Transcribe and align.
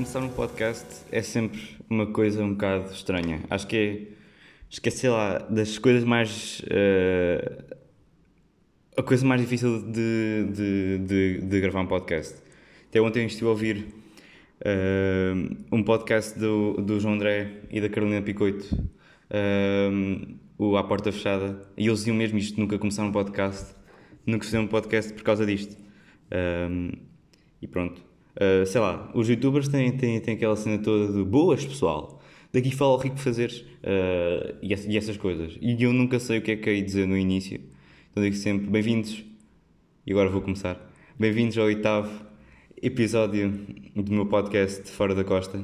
começar 0.00 0.20
um 0.20 0.30
podcast 0.30 1.04
é 1.12 1.20
sempre 1.20 1.60
uma 1.90 2.06
coisa 2.06 2.42
um 2.42 2.52
bocado 2.52 2.90
estranha. 2.90 3.42
Acho 3.50 3.66
que 3.66 3.76
é, 3.76 4.80
que 4.80 5.06
é 5.06 5.10
lá, 5.10 5.38
das 5.40 5.76
coisas 5.76 6.04
mais. 6.04 6.60
Uh, 6.60 7.76
a 8.96 9.02
coisa 9.02 9.26
mais 9.26 9.42
difícil 9.42 9.82
de, 9.82 10.46
de, 10.54 10.98
de, 11.00 11.40
de, 11.42 11.60
gravar 11.60 11.82
um 11.82 11.86
podcast. 11.86 12.34
Até 12.88 12.98
ontem 12.98 13.26
estive 13.26 13.44
a 13.44 13.50
ouvir 13.50 13.88
uh, 14.62 15.56
um 15.70 15.82
podcast 15.82 16.38
do, 16.38 16.80
do 16.80 16.98
João 16.98 17.16
André 17.16 17.60
e 17.70 17.78
da 17.78 17.90
Carolina 17.90 18.22
Picoito, 18.22 18.74
uh, 18.74 20.36
o 20.56 20.78
À 20.78 20.84
Porta 20.84 21.12
Fechada, 21.12 21.60
e 21.76 21.86
eles 21.86 21.98
diziam 21.98 22.16
mesmo 22.16 22.38
isto: 22.38 22.58
nunca 22.58 22.78
começaram 22.78 23.10
um 23.10 23.12
podcast, 23.12 23.76
nunca 24.24 24.46
fizeram 24.46 24.64
um 24.64 24.68
podcast 24.68 25.12
por 25.12 25.24
causa 25.24 25.44
disto. 25.44 25.76
e 27.60 27.66
pronto. 27.66 28.09
Uh, 28.36 28.64
sei 28.64 28.80
lá, 28.80 29.10
os 29.12 29.28
youtubers 29.28 29.68
têm, 29.68 29.90
têm, 29.96 30.20
têm 30.20 30.34
aquela 30.34 30.54
cena 30.54 30.78
toda 30.78 31.12
de 31.12 31.24
boas 31.24 31.64
pessoal, 31.64 32.22
daqui 32.52 32.70
fala 32.70 32.92
o 32.92 32.96
rico 32.96 33.18
fazeres 33.18 33.60
uh, 33.60 34.56
e, 34.62 34.72
e, 34.72 34.96
essas 34.96 35.16
coisas. 35.16 35.58
E 35.60 35.82
eu 35.82 35.92
nunca 35.92 36.20
sei 36.20 36.38
o 36.38 36.42
que 36.42 36.52
é 36.52 36.56
que 36.56 36.70
hei 36.70 36.82
dizer 36.82 37.06
no 37.06 37.16
início. 37.16 37.60
Então 38.10 38.22
digo 38.22 38.36
sempre 38.36 38.68
bem-vindos, 38.68 39.24
e 40.06 40.12
agora 40.12 40.28
vou 40.28 40.40
começar. 40.40 40.80
Bem-vindos 41.18 41.58
ao 41.58 41.64
oitavo 41.64 42.24
episódio 42.80 43.50
do 43.96 44.12
meu 44.12 44.26
podcast 44.26 44.88
Fora 44.90 45.14
da 45.14 45.24
Costa. 45.24 45.58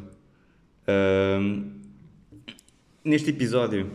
Uh, 0.89 1.71
neste 3.05 3.31
episódio, 3.31 3.91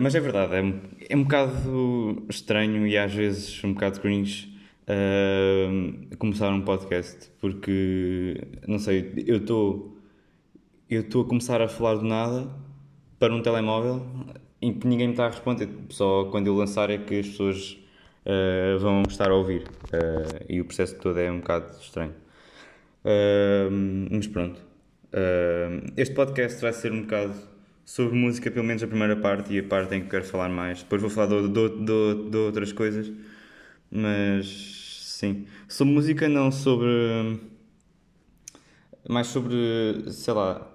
mas 0.00 0.16
é 0.16 0.20
verdade, 0.20 0.56
é, 0.56 1.12
é 1.12 1.16
um 1.16 1.22
bocado 1.22 2.26
estranho 2.28 2.84
e 2.84 2.98
às 2.98 3.14
vezes 3.14 3.62
um 3.62 3.72
bocado 3.72 4.00
cringe 4.00 4.55
começar 6.18 6.50
um 6.50 6.62
podcast, 6.62 7.30
porque, 7.40 8.40
não 8.66 8.78
sei, 8.78 9.12
eu 9.26 9.38
estou 9.38 9.96
eu 10.88 11.00
estou 11.00 11.22
a 11.22 11.28
começar 11.28 11.60
a 11.60 11.66
falar 11.66 11.96
do 11.96 12.04
nada 12.04 12.48
para 13.18 13.34
um 13.34 13.42
telemóvel 13.42 14.06
em 14.62 14.72
que 14.72 14.86
ninguém 14.86 15.08
me 15.08 15.12
está 15.12 15.26
a 15.26 15.30
responder, 15.30 15.68
só 15.88 16.26
quando 16.26 16.46
eu 16.46 16.54
lançar 16.54 16.90
é 16.90 16.98
que 16.98 17.18
as 17.18 17.28
pessoas 17.28 17.76
uh, 18.24 18.78
vão 18.78 19.02
estar 19.08 19.30
a 19.30 19.34
ouvir, 19.34 19.62
uh, 19.62 20.44
e 20.48 20.60
o 20.60 20.64
processo 20.64 20.96
todo 20.98 21.18
é 21.18 21.30
um 21.30 21.38
bocado 21.38 21.72
estranho. 21.80 22.14
mas 24.10 24.26
pronto, 24.28 24.60
este 25.96 26.14
podcast 26.14 26.60
vai 26.60 26.72
ser 26.72 26.92
um 26.92 27.02
bocado 27.02 27.34
sobre 27.84 28.16
música, 28.16 28.50
pelo 28.50 28.64
menos 28.64 28.82
a 28.82 28.86
primeira 28.86 29.16
parte 29.16 29.52
e 29.54 29.58
a 29.58 29.62
parte 29.62 29.94
em 29.94 30.02
que 30.02 30.08
quero 30.08 30.24
falar 30.24 30.48
mais. 30.48 30.82
Depois 30.82 31.00
vou 31.00 31.10
falar 31.10 31.28
de, 31.28 31.48
de 31.48 32.36
outras 32.36 32.72
coisas, 32.72 33.12
mas 33.90 34.86
Sim. 35.16 35.46
Sobre 35.66 35.94
música, 35.94 36.28
não, 36.28 36.52
sobre. 36.52 37.40
Mais 39.08 39.28
sobre, 39.28 40.04
sei 40.10 40.34
lá. 40.34 40.70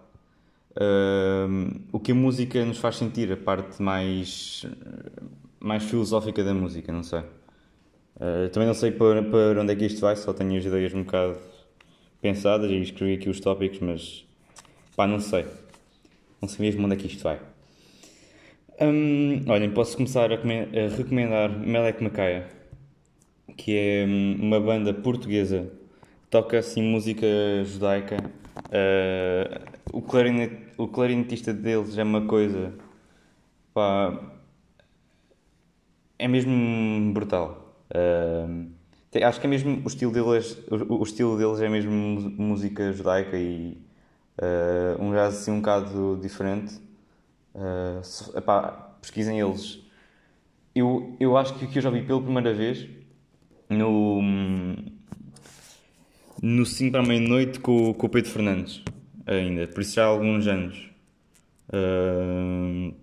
Uh, 0.72 1.80
o 1.92 2.00
que 2.00 2.12
a 2.12 2.16
música 2.16 2.66
nos 2.66 2.80
faz 2.80 2.96
sentir, 2.96 3.32
a 3.32 3.38
parte 3.38 3.80
mais. 3.80 4.66
mais 5.60 5.84
filosófica 5.84 6.44
da 6.44 6.56
música, 6.56 6.92
não 6.92 7.04
sei. 7.04 7.20
Uh, 7.20 8.50
também 8.52 8.66
não 8.68 8.74
sei 8.74 8.90
para, 8.90 9.22
para 9.22 9.62
onde 9.62 9.74
é 9.74 9.76
que 9.76 9.86
isto 9.86 10.02
vai, 10.02 10.16
só 10.16 10.34
tenho 10.34 10.58
as 10.58 10.66
ideias 10.66 10.92
um 10.96 11.04
bocado 11.04 11.38
pensadas 12.20 12.72
e 12.72 12.82
escrevi 12.82 13.14
aqui 13.14 13.30
os 13.30 13.40
tópicos, 13.40 13.80
mas. 13.80 14.26
pá, 14.96 15.06
não 15.06 15.20
sei. 15.20 15.46
Não 16.42 16.50
sei 16.50 16.66
mesmo 16.66 16.84
onde 16.86 16.96
é 16.96 16.98
que 16.98 17.06
isto 17.06 17.22
vai. 17.22 17.40
Um, 18.82 19.44
olhem, 19.48 19.70
posso 19.70 19.96
começar 19.96 20.32
a, 20.32 20.36
a 20.36 20.98
recomendar 20.98 21.52
Melek 21.52 22.04
Macaia 22.04 22.61
que 23.64 23.78
é 23.78 24.06
hum, 24.08 24.38
uma 24.42 24.60
banda 24.60 24.92
portuguesa 24.92 25.72
toca 26.32 26.58
assim 26.58 26.82
música 26.82 27.28
judaica. 27.64 28.18
Uh, 28.58 29.98
o, 29.98 30.02
clarinet, 30.02 30.58
o 30.78 30.88
clarinetista 30.88 31.54
deles 31.54 31.96
é 31.98 32.04
uma 32.04 32.26
coisa. 32.26 32.74
Pá, 33.74 34.20
é 36.18 36.28
mesmo 36.28 37.14
brutal. 37.14 37.76
Uh, 37.92 38.68
tem, 39.12 39.24
acho 39.24 39.40
que 39.40 39.46
é 39.46 39.50
mesmo 39.50 39.82
o 39.84 39.88
estilo 39.88 40.12
deles, 40.12 40.58
o, 40.72 40.96
o, 40.96 41.04
estilo 41.04 41.38
deles 41.38 41.62
é 41.62 41.70
mesmo 41.70 41.92
música 41.92 42.92
judaica 42.94 43.38
e 43.38 43.78
uh, 44.40 45.04
um 45.04 45.12
jazz 45.12 45.36
assim 45.36 45.52
um 45.52 45.58
bocado 45.58 46.18
diferente. 46.20 46.82
Uh, 47.54 48.38
epá, 48.38 48.96
pesquisem 49.02 49.40
eles. 49.40 49.80
Eu, 50.74 51.16
eu 51.20 51.38
acho 51.38 51.54
que 51.56 51.66
o 51.66 51.68
que 51.68 51.78
eu 51.78 51.84
já 51.84 51.90
vi 51.90 52.02
pela 52.02 52.22
primeira 52.22 52.54
vez 52.54 53.01
no. 53.72 54.22
no 56.42 56.66
5 56.66 56.92
para 56.92 57.02
a 57.02 57.06
meia-noite 57.06 57.60
com, 57.60 57.94
com 57.94 58.08
o 58.08 58.10
Pedro 58.10 58.30
Fernandes, 58.30 58.84
ainda, 59.26 59.68
por 59.68 59.82
isso 59.82 59.96
já 59.96 60.04
há 60.04 60.08
alguns 60.08 60.48
anos. 60.48 60.90
Uh, 61.70 62.94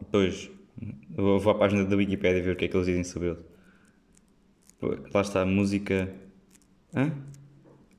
depois, 0.00 0.50
vou, 1.10 1.40
vou 1.40 1.52
à 1.52 1.58
página 1.58 1.84
da 1.84 1.96
Wikipedia 1.96 2.42
ver 2.42 2.52
o 2.52 2.56
que 2.56 2.66
é 2.66 2.68
que 2.68 2.76
eles 2.76 2.86
dizem 2.86 3.04
sobre 3.04 3.30
ele. 3.30 3.38
Lá 5.14 5.20
está, 5.20 5.46
música. 5.46 6.12
Hã? 6.94 7.12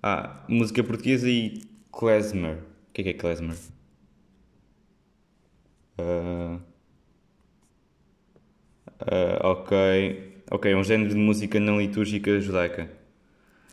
Ah, 0.01 0.43
música 0.49 0.83
portuguesa 0.83 1.29
e 1.29 1.61
klezmer. 1.91 2.57
O 2.89 2.93
que 2.93 3.01
é 3.01 3.03
que 3.05 3.09
é 3.11 3.13
klezmer? 3.13 3.57
Uh, 5.97 6.59
uh, 9.01 9.39
ok. 9.43 10.32
Ok, 10.51 10.71
é 10.71 10.75
um 10.75 10.83
género 10.83 11.09
de 11.09 11.15
música 11.15 11.59
não 11.59 11.79
litúrgica 11.79 12.39
judaica, 12.39 12.89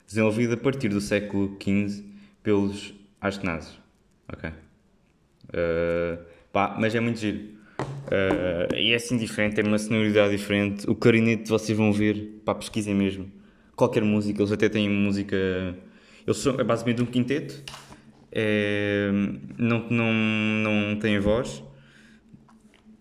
desenvolvido 0.06 0.54
a 0.54 0.56
partir 0.56 0.88
do 0.88 1.00
século 1.00 1.56
XV 1.60 2.04
pelos 2.42 2.94
Ashkenazes. 3.20 3.78
Ok. 4.32 4.50
Uh, 5.48 6.25
pá, 6.53 6.76
mas 6.78 6.94
é 6.94 7.00
muito 7.00 7.19
giro. 7.19 7.38
Uh, 7.80 8.75
e 8.75 8.92
é 8.92 8.94
assim 8.94 9.16
diferente, 9.16 9.56
tem 9.56 9.64
uma 9.64 9.78
sonoridade 9.78 10.36
diferente. 10.36 10.88
O 10.88 10.94
clarinete 10.94 11.48
vocês 11.48 11.76
vão 11.76 11.92
ver, 11.92 12.41
pá, 12.44 12.54
pesquisem 12.54 12.94
mesmo. 12.94 13.30
Qualquer 13.75 14.04
música, 14.04 14.41
eles 14.41 14.53
até 14.53 14.69
têm 14.69 14.88
música. 14.88 15.36
Eles 16.25 16.36
são, 16.36 16.59
é 16.59 16.64
basicamente 16.64 17.03
um 17.03 17.06
quinteto. 17.06 17.62
É, 18.30 19.10
não, 19.59 19.88
não, 19.91 20.12
não 20.12 20.98
têm 21.00 21.19
voz. 21.19 21.59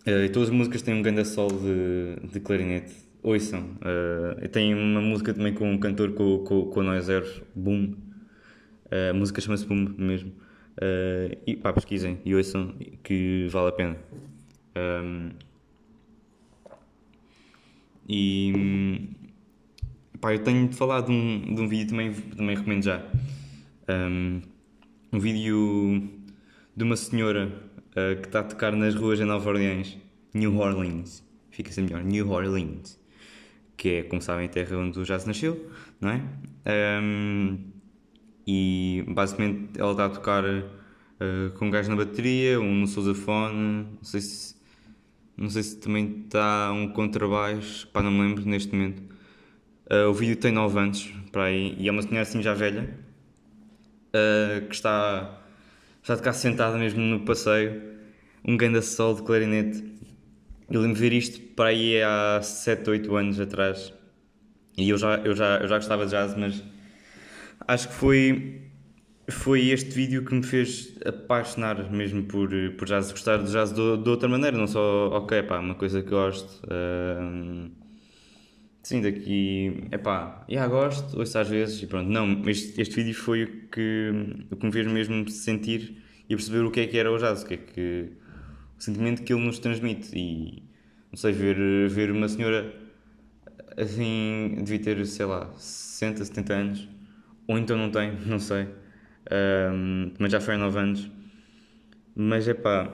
Uh, 0.07 0.25
e 0.25 0.29
todas 0.29 0.49
as 0.49 0.55
músicas 0.55 0.81
têm 0.81 0.95
um 0.95 1.03
grande 1.03 1.23
solo 1.23 1.59
de, 1.59 2.27
de 2.29 2.39
clarinete 2.39 3.08
ouçam. 3.21 3.77
Uh, 3.81 4.47
tem 4.49 4.73
uma 4.73 5.01
música 5.01 5.33
também 5.33 5.53
com 5.53 5.71
um 5.71 5.77
cantor 5.77 6.13
com, 6.13 6.39
com, 6.39 6.65
com 6.65 6.83
Nós 6.83 7.05
Zeros, 7.05 7.41
Boom. 7.55 7.95
Uh, 8.85 9.11
a 9.11 9.13
música 9.13 9.41
chama-se 9.41 9.65
Boom 9.65 9.93
mesmo. 9.97 10.31
Uh, 10.77 11.37
e 11.45 11.55
pá, 11.55 11.73
pesquisem 11.73 12.19
e 12.23 12.33
ouçam 12.33 12.73
que 13.03 13.47
vale 13.49 13.69
a 13.69 13.71
pena. 13.71 13.97
Um, 14.77 15.29
e 18.07 19.09
pá, 20.19 20.33
eu 20.33 20.39
tenho 20.39 20.67
de 20.69 20.75
falar 20.75 21.01
de 21.01 21.11
um, 21.11 21.53
de 21.53 21.61
um 21.61 21.67
vídeo 21.67 21.89
também, 21.89 22.13
também 22.13 22.55
recomendo 22.55 22.83
já. 22.83 23.05
Um, 23.89 24.41
um 25.11 25.19
vídeo 25.19 26.09
de 26.75 26.83
uma 26.83 26.95
senhora 26.95 27.47
uh, 27.47 28.21
que 28.21 28.27
está 28.27 28.39
a 28.39 28.43
tocar 28.43 28.75
nas 28.75 28.95
ruas 28.95 29.19
em 29.19 29.25
Nova 29.25 29.49
Orleans, 29.49 29.97
New 30.33 30.57
Orleans, 30.57 31.23
fica-se 31.49 31.81
melhor, 31.81 32.03
New 32.03 32.29
Orleans 32.29 32.98
que 33.79 33.89
é, 33.89 34.03
como 34.03 34.21
sabem, 34.21 34.45
a 34.45 34.49
terra 34.49 34.77
onde 34.77 34.99
o 34.99 35.03
jazz 35.05 35.25
nasceu, 35.25 35.71
não 36.01 36.09
é? 36.09 36.21
Um, 37.01 37.57
e 38.45 39.05
basicamente 39.07 39.79
ela 39.79 39.91
está 39.91 40.05
a 40.05 40.09
tocar 40.09 40.43
uh, 40.43 41.51
com 41.57 41.67
um 41.67 41.71
gajo 41.71 41.89
na 41.89 41.95
bateria, 41.95 42.59
um 42.59 42.75
no 42.75 42.87
sousafone, 42.87 43.87
não 43.95 44.03
sei 44.03 44.19
se, 44.19 44.55
não 45.37 45.49
sei 45.49 45.63
se 45.63 45.79
também 45.79 46.23
está 46.25 46.73
um 46.73 46.89
contrabaixo, 46.89 47.87
pá, 47.87 48.03
não 48.03 48.11
me 48.11 48.19
lembro 48.19 48.45
neste 48.45 48.75
momento. 48.75 49.01
Uh, 49.89 50.09
o 50.09 50.13
vídeo 50.13 50.35
tem 50.35 50.51
9 50.51 50.77
anos, 50.77 51.13
para 51.31 51.45
aí, 51.45 51.73
e 51.79 51.87
é 51.87 51.91
uma 51.91 52.01
senhora 52.01 52.23
assim 52.23 52.43
já 52.43 52.53
velha, 52.53 52.93
uh, 54.09 54.67
que 54.67 54.75
está, 54.75 55.41
está 56.01 56.15
a 56.15 56.17
tocar 56.17 56.33
sentada 56.33 56.77
mesmo 56.77 56.99
no 56.99 57.21
passeio, 57.21 57.81
um 58.43 58.57
grande 58.57 58.81
sol 58.81 59.15
de 59.15 59.23
clarinete 59.23 59.99
eu 60.69 60.81
lembro 60.81 60.95
de 60.95 61.01
ver 61.01 61.13
isto 61.13 61.41
para 61.59 61.71
aí 61.71 62.01
há 62.01 62.39
7, 62.41 62.89
8 62.89 63.15
anos 63.17 63.37
atrás. 63.37 63.93
E 64.77 64.89
eu 64.89 64.97
já, 64.97 65.17
eu 65.17 65.35
já, 65.35 65.57
eu 65.57 65.67
já 65.67 65.75
gostava 65.75 66.05
de 66.05 66.11
jazz, 66.11 66.33
mas 66.33 66.63
acho 67.67 67.89
que 67.89 67.93
foi, 67.95 68.61
foi 69.29 69.67
este 69.67 69.89
vídeo 69.89 70.23
que 70.23 70.33
me 70.33 70.41
fez 70.41 70.97
apaixonar 71.05 71.91
mesmo 71.91 72.23
por, 72.23 72.49
por 72.77 72.87
jazz, 72.87 73.11
gostar 73.11 73.43
de 73.43 73.51
jazz 73.51 73.73
de, 73.73 73.97
de 73.97 74.09
outra 74.09 74.29
maneira, 74.29 74.57
não 74.57 74.67
só, 74.67 75.09
ok, 75.09 75.43
pá, 75.43 75.59
uma 75.59 75.75
coisa 75.75 76.01
que 76.01 76.09
gosto. 76.11 76.63
Uh, 76.63 77.69
sim, 78.81 79.01
daqui, 79.01 79.83
é 79.91 79.97
pá, 79.97 80.45
já 80.47 80.65
gosto, 80.65 81.19
ouço 81.19 81.37
às 81.37 81.49
vezes 81.49 81.83
e 81.83 81.87
pronto. 81.87 82.09
Não, 82.09 82.41
este, 82.49 82.79
este 82.79 82.95
vídeo 82.95 83.13
foi 83.13 83.43
o 83.43 83.67
que, 83.67 84.13
o 84.49 84.55
que 84.55 84.65
me 84.65 84.71
fez 84.71 84.87
mesmo 84.87 85.27
sentir 85.27 86.01
e 86.29 86.37
perceber 86.37 86.63
o 86.63 86.71
que 86.71 86.79
é 86.79 86.87
que 86.87 86.97
era 86.97 87.11
o 87.11 87.17
jazz, 87.17 87.43
o 87.43 87.45
que 87.45 87.55
é 87.55 87.57
que 87.57 88.13
o 88.77 88.81
sentimento 88.81 89.23
que 89.23 89.33
ele 89.33 89.43
nos 89.43 89.59
transmite. 89.59 90.17
E 90.17 90.68
não 91.11 91.17
sei, 91.17 91.31
ver, 91.31 91.89
ver 91.89 92.11
uma 92.11 92.27
senhora 92.27 92.73
assim, 93.77 94.55
devia 94.63 94.79
ter, 94.79 95.05
sei 95.05 95.25
lá, 95.25 95.51
60, 95.57 96.25
70 96.25 96.53
anos, 96.53 96.89
ou 97.47 97.57
então 97.57 97.77
não 97.77 97.89
tem, 97.89 98.13
não 98.25 98.39
sei. 98.39 98.67
Um, 99.31 100.11
mas 100.17 100.31
já 100.31 100.39
foi 100.39 100.55
há 100.55 100.57
9 100.57 100.79
anos. 100.79 101.11
Mas 102.15 102.47
é 102.47 102.53
pá, 102.53 102.91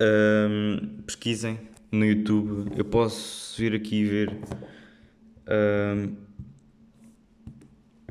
um, 0.00 1.02
pesquisem 1.06 1.58
no 1.90 2.04
YouTube. 2.04 2.72
Eu 2.76 2.84
posso 2.84 3.60
vir 3.60 3.74
aqui 3.74 4.00
e 4.00 4.04
ver. 4.04 4.38
Um, 5.48 6.16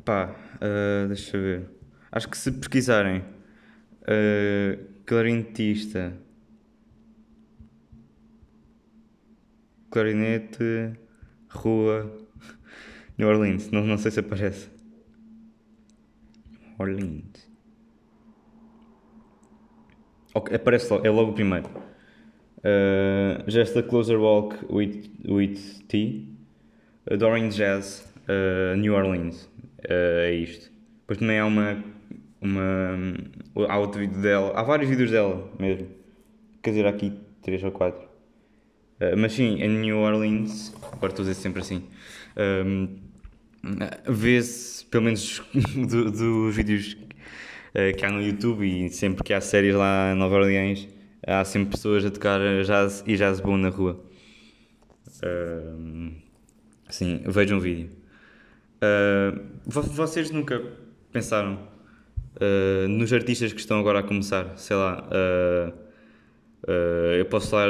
pá, 0.03 0.35
uh, 0.55 1.07
deixa 1.07 1.37
eu 1.37 1.41
ver. 1.41 1.69
Acho 2.11 2.29
que 2.29 2.37
se 2.37 2.51
pesquisarem 2.51 3.19
uh, 3.19 4.83
clarinetista, 5.05 6.13
clarinete, 9.89 10.93
rua, 11.49 12.11
New 13.17 13.27
Orleans, 13.27 13.71
não, 13.71 13.85
não 13.85 13.97
sei 13.97 14.11
se 14.11 14.19
aparece. 14.19 14.69
Orleans. 16.77 17.49
Ok, 20.33 20.55
aparece 20.55 20.91
logo, 20.93 21.07
é 21.07 21.09
logo 21.09 21.31
o 21.31 21.33
primeiro. 21.33 21.67
Uh, 22.59 23.49
just 23.49 23.75
a 23.77 23.83
closer 23.83 24.19
walk 24.19 24.55
with, 24.69 25.09
with 25.27 25.83
T. 25.87 26.27
Adoring 27.09 27.49
Jazz, 27.49 28.05
uh, 28.27 28.75
New 28.75 28.93
Orleans. 28.93 29.49
Uh, 29.79 30.25
é 30.25 30.33
isto. 30.33 30.71
Depois 31.01 31.17
também 31.19 31.39
há 31.39 31.45
uma. 31.45 31.83
uma 32.41 33.15
há 33.69 33.79
outro 33.79 33.99
vídeo 33.99 34.21
dela. 34.21 34.51
Há 34.55 34.63
vários 34.63 34.89
vídeos 34.89 35.09
dela 35.09 35.49
mesmo. 35.57 35.87
Quer 36.61 36.71
dizer, 36.71 36.85
há 36.85 36.89
aqui 36.89 37.17
3 37.41 37.63
ou 37.63 37.71
4. 37.71 38.06
Uh, 38.99 39.17
mas 39.17 39.33
sim, 39.33 39.61
em 39.61 39.69
New 39.69 39.97
Orleans. 39.97 40.73
Agora 40.91 41.11
estou 41.11 41.23
a 41.23 41.27
dizer 41.27 41.35
sempre 41.35 41.61
assim. 41.61 41.83
Um, 42.37 43.07
Vê-se, 44.07 44.85
pelo 44.85 45.03
menos 45.05 45.41
dos 45.75 46.11
do 46.11 46.51
vídeos 46.51 46.97
uh, 47.73 47.95
que 47.97 48.05
há 48.05 48.11
no 48.11 48.21
YouTube 48.21 48.65
e 48.65 48.89
sempre 48.89 49.23
que 49.23 49.33
há 49.33 49.41
séries 49.41 49.75
lá 49.75 50.11
em 50.13 50.15
Nova 50.15 50.35
Orleans, 50.35 50.87
há 51.25 51.43
sempre 51.43 51.71
pessoas 51.71 52.05
a 52.05 52.11
tocar 52.11 52.39
jazz 52.63 53.03
e 53.05 53.17
jazz 53.17 53.39
bom 53.39 53.57
na 53.57 53.69
rua. 53.69 54.01
Uh, 55.23 56.11
sim, 56.89 57.21
vejam 57.25 57.57
um 57.57 57.61
vídeo. 57.61 57.89
Uh, 58.77 59.43
vocês 59.65 60.29
nunca 60.29 60.61
pensaram 61.11 61.67
uh, 62.35 62.87
nos 62.87 63.11
artistas 63.11 63.51
que 63.51 63.59
estão 63.59 63.79
agora 63.79 63.99
a 63.99 64.03
começar? 64.03 64.57
Sei 64.57 64.75
lá, 64.75 65.09
eu 67.17 67.25
posso 67.25 67.49
falar 67.49 67.69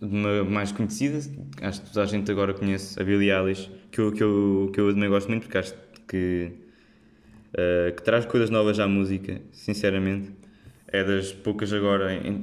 uma 0.00 0.44
mais 0.44 0.72
conhecida, 0.72 1.18
acho 1.62 1.82
que 1.82 1.92
toda 1.92 2.04
a 2.04 2.06
gente 2.06 2.30
agora 2.30 2.52
conhece, 2.54 3.00
a 3.00 3.04
Billie 3.04 3.30
Eilish, 3.30 3.70
que 3.90 4.00
eu, 4.00 4.12
que 4.12 4.22
eu, 4.22 4.70
que 4.72 4.80
eu 4.80 4.92
também 4.92 5.08
gosto 5.08 5.28
muito 5.28 5.42
porque 5.44 5.58
acho 5.58 5.74
que, 6.06 6.52
uh, 7.54 7.94
que 7.94 8.02
traz 8.02 8.26
coisas 8.26 8.50
novas 8.50 8.78
à 8.78 8.86
música, 8.86 9.40
sinceramente. 9.52 10.32
É 10.88 11.02
das 11.02 11.32
poucas 11.32 11.72
agora, 11.72 12.14
em, 12.14 12.42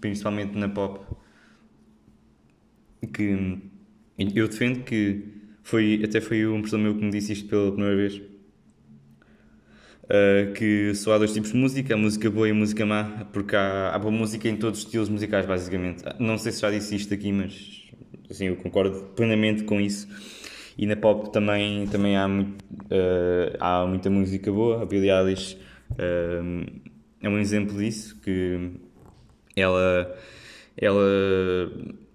principalmente 0.00 0.56
na 0.56 0.68
pop, 0.68 1.04
que 3.12 3.60
eu 4.18 4.48
defendo 4.48 4.82
que 4.84 5.22
foi, 5.62 6.02
até 6.04 6.20
foi 6.20 6.46
um 6.46 6.60
professor 6.60 6.78
meu 6.78 6.94
que 6.96 7.04
me 7.04 7.10
disse 7.10 7.32
isto 7.32 7.48
pela 7.48 7.70
primeira 7.72 7.96
vez. 7.96 8.22
Uh, 10.06 10.52
que 10.52 10.94
só 10.94 11.14
há 11.14 11.18
dois 11.18 11.32
tipos 11.32 11.50
de 11.50 11.58
música, 11.58 11.94
a 11.94 11.96
música 11.96 12.30
boa 12.30 12.46
e 12.46 12.52
a 12.52 12.54
música 12.54 12.86
má, 12.86 13.26
porque 13.32 13.56
há, 13.56 13.90
há 13.92 13.98
boa 13.98 14.12
música 14.12 14.48
em 14.48 14.56
todos 14.56 14.78
os 14.78 14.84
estilos 14.86 15.08
musicais, 15.08 15.44
basicamente. 15.44 16.04
Não 16.20 16.38
sei 16.38 16.52
se 16.52 16.60
já 16.60 16.70
disse 16.70 16.94
isto 16.94 17.12
aqui, 17.12 17.32
mas 17.32 17.90
assim, 18.30 18.46
eu 18.46 18.56
concordo 18.56 19.10
plenamente 19.16 19.64
com 19.64 19.80
isso. 19.80 20.06
E 20.78 20.86
na 20.86 20.94
pop 20.94 21.32
também, 21.32 21.86
também 21.86 22.16
há, 22.16 22.28
uh, 22.28 23.56
há 23.58 23.86
muita 23.86 24.10
música 24.10 24.52
boa. 24.52 24.82
A 24.82 24.86
Billie 24.86 25.10
Eilish 25.10 25.56
uh, 25.92 26.82
é 27.20 27.28
um 27.28 27.38
exemplo 27.38 27.76
disso, 27.76 28.20
que 28.20 28.72
ela, 29.56 30.14
ela 30.76 31.02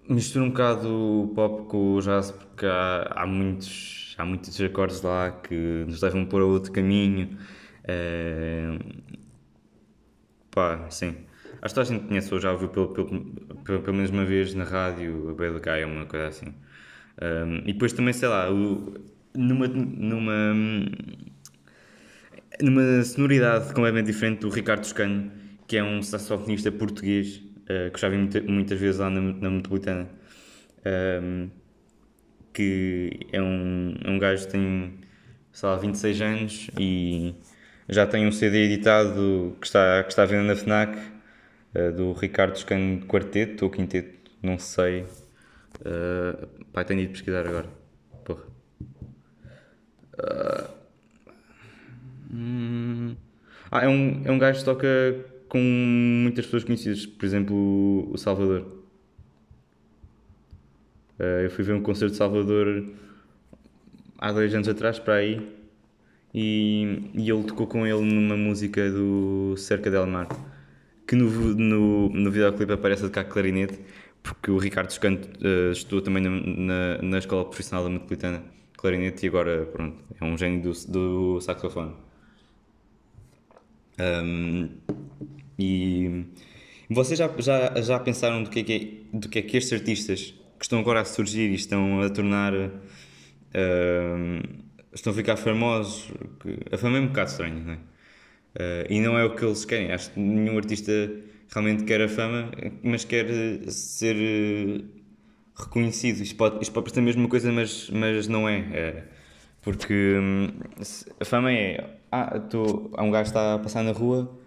mistura 0.08 0.44
um 0.44 0.50
bocado 0.50 0.88
o 0.88 1.32
pop 1.34 1.68
com 1.68 1.94
o 1.96 2.00
jazz, 2.00 2.30
porque 2.30 2.64
há, 2.64 3.12
há, 3.16 3.26
muitos, 3.26 4.14
há 4.16 4.24
muitos 4.24 4.60
acordes 4.60 5.02
lá 5.02 5.30
que 5.30 5.84
nos 5.86 6.00
levam 6.00 6.24
para 6.24 6.44
outro 6.44 6.70
caminho. 6.72 7.36
Uh, 7.84 9.02
pá, 10.50 10.88
sim. 10.90 11.16
Acho 11.60 11.74
que 11.74 11.80
a 11.80 11.84
gente 11.84 12.06
conhece 12.06 12.32
ou 12.34 12.40
já 12.40 12.52
ouviu 12.52 12.68
pelo, 12.68 12.88
pelo, 12.88 13.06
pelo, 13.64 13.82
pelo 13.82 13.96
menos 13.96 14.10
uma 14.10 14.24
vez 14.24 14.54
na 14.54 14.64
rádio 14.64 15.30
a 15.30 15.34
Bela 15.34 15.60
Guy, 15.60 15.84
uma 15.84 16.06
coisa 16.06 16.28
assim. 16.28 16.54
Um, 17.20 17.58
e 17.58 17.72
depois 17.72 17.92
também, 17.92 18.12
sei 18.12 18.28
lá, 18.28 18.50
o, 18.50 18.94
numa, 19.34 19.68
numa, 19.68 20.54
numa 22.60 23.04
sonoridade 23.04 23.68
completamente 23.68 24.06
diferente 24.06 24.40
do 24.40 24.48
Ricardo 24.48 24.82
Toscano, 24.82 25.30
que 25.68 25.76
é 25.76 25.84
um 25.84 26.02
saxofonista 26.02 26.72
português, 26.72 27.36
uh, 27.36 27.92
que 27.92 28.00
já 28.00 28.08
vi 28.08 28.16
muita, 28.16 28.40
muitas 28.42 28.80
vezes 28.80 28.98
lá 29.00 29.08
na, 29.08 29.20
na 29.20 29.50
Metropolitana, 29.50 30.08
um, 31.22 31.48
que 32.52 33.20
é 33.32 33.40
um, 33.40 33.94
é 34.04 34.10
um 34.10 34.18
gajo 34.18 34.46
que 34.46 34.52
tem, 34.52 34.94
sei 35.52 35.68
lá, 35.68 35.76
26 35.76 36.20
anos 36.20 36.70
e 36.78 37.34
já 37.88 38.06
tem 38.06 38.26
um 38.26 38.32
CD 38.32 38.64
editado 38.64 39.56
que 39.60 39.66
está, 39.66 40.02
que 40.04 40.10
está 40.10 40.24
vendo 40.24 40.46
na 40.46 40.56
FNAC, 40.56 40.96
uh, 41.74 41.92
do 41.92 42.12
Ricardo 42.12 42.54
Toscano 42.54 43.04
Quarteto 43.06 43.64
ou 43.64 43.70
Quinteto, 43.70 44.30
não 44.42 44.58
sei. 44.58 45.02
Uh, 45.80 46.46
Pá, 46.72 46.84
tenho 46.84 47.00
de 47.00 47.08
pesquisar 47.08 47.46
agora. 47.46 47.68
Porra. 48.24 48.44
Uh, 50.14 50.82
ah, 53.70 53.84
é 53.84 53.88
um, 53.88 54.22
é 54.24 54.30
um 54.30 54.38
gajo 54.38 54.58
que 54.58 54.64
toca 54.64 54.88
com 55.48 55.58
muitas 55.58 56.44
pessoas 56.44 56.64
conhecidas. 56.64 57.04
Por 57.06 57.24
exemplo, 57.24 58.10
o 58.10 58.16
Salvador. 58.16 58.62
Uh, 61.18 61.42
eu 61.44 61.50
fui 61.50 61.64
ver 61.64 61.74
um 61.74 61.82
concerto 61.82 62.12
de 62.12 62.18
Salvador 62.18 62.86
há 64.18 64.32
dois 64.32 64.54
anos 64.54 64.68
atrás, 64.68 64.98
para 64.98 65.16
aí. 65.16 65.61
E, 66.34 67.10
e 67.14 67.30
ele 67.30 67.44
tocou 67.44 67.66
com 67.66 67.86
ele 67.86 68.00
numa 68.00 68.36
música 68.36 68.90
do 68.90 69.54
Cerca 69.56 69.90
del 69.90 70.06
Mar. 70.06 70.28
Que 71.06 71.16
no, 71.16 71.30
no, 71.30 72.08
no 72.08 72.30
videoclipe 72.30 72.72
aparece 72.72 73.04
a 73.04 73.08
tocar 73.08 73.24
clarinete 73.24 73.78
porque 74.22 74.50
o 74.50 74.58
Ricardo 74.58 74.90
Escanto 74.90 75.28
uh, 75.44 75.72
estudou 75.72 76.00
também 76.00 76.22
na, 76.22 76.30
na, 76.30 77.02
na, 77.02 77.18
Escola 77.18 77.44
Profissional 77.44 77.84
da 77.84 77.90
Metropolitana 77.90 78.42
clarinete 78.76 79.26
e 79.26 79.28
agora 79.28 79.66
pronto, 79.66 79.96
é 80.20 80.24
um 80.24 80.38
gênio 80.38 80.62
do, 80.62 80.72
do 80.88 81.40
saxofone. 81.40 81.94
Um, 83.98 84.70
e 85.58 86.24
vocês 86.88 87.18
já, 87.18 87.30
já, 87.38 87.80
já 87.80 87.98
pensaram 87.98 88.42
do 88.42 88.50
que, 88.50 88.60
é 88.60 88.62
que 88.62 88.72
é, 88.72 89.16
do 89.16 89.28
que 89.28 89.38
é 89.38 89.42
que 89.42 89.56
estes 89.56 89.72
artistas 89.72 90.34
que 90.58 90.64
estão 90.64 90.78
agora 90.78 91.00
a 91.00 91.04
surgir 91.04 91.50
e 91.50 91.54
estão 91.54 92.00
a 92.00 92.08
tornar. 92.08 92.54
Uh, 92.54 94.62
estão 94.92 95.12
a 95.12 95.16
ficar 95.16 95.36
famosos? 95.36 96.10
A 96.70 96.78
fama 96.78 96.98
é 96.98 97.00
um 97.00 97.08
bocado 97.08 97.30
estranha, 97.30 97.60
não 97.60 97.72
é? 97.72 97.76
Uh, 98.54 98.92
e 98.92 99.00
não 99.00 99.18
é 99.18 99.24
o 99.24 99.34
que 99.34 99.44
eles 99.44 99.64
querem. 99.64 99.92
Acho 99.92 100.10
que 100.10 100.20
nenhum 100.20 100.56
artista 100.58 100.92
realmente 101.52 101.84
quer 101.84 102.00
a 102.02 102.08
fama, 102.08 102.50
mas 102.82 103.04
quer 103.04 103.26
ser 103.70 104.16
eh, 104.16 104.84
reconhecido. 105.54 106.20
Isto 106.22 106.36
pode, 106.36 106.62
isto 106.62 106.72
pode 106.72 106.84
parecer 106.84 107.00
a 107.00 107.02
mesma 107.02 107.28
coisa, 107.28 107.52
mas, 107.52 107.90
mas 107.90 108.28
não 108.28 108.48
é. 108.48 108.58
é 108.72 109.04
porque 109.62 110.18
hum, 110.18 110.48
a 111.20 111.24
fama 111.24 111.52
é. 111.52 111.98
Ah, 112.10 112.38
tô, 112.40 112.90
há 112.94 113.02
um 113.02 113.10
gajo 113.10 113.24
que 113.24 113.38
está 113.38 113.54
a 113.54 113.58
passar 113.58 113.82
na 113.82 113.92
rua 113.92 114.38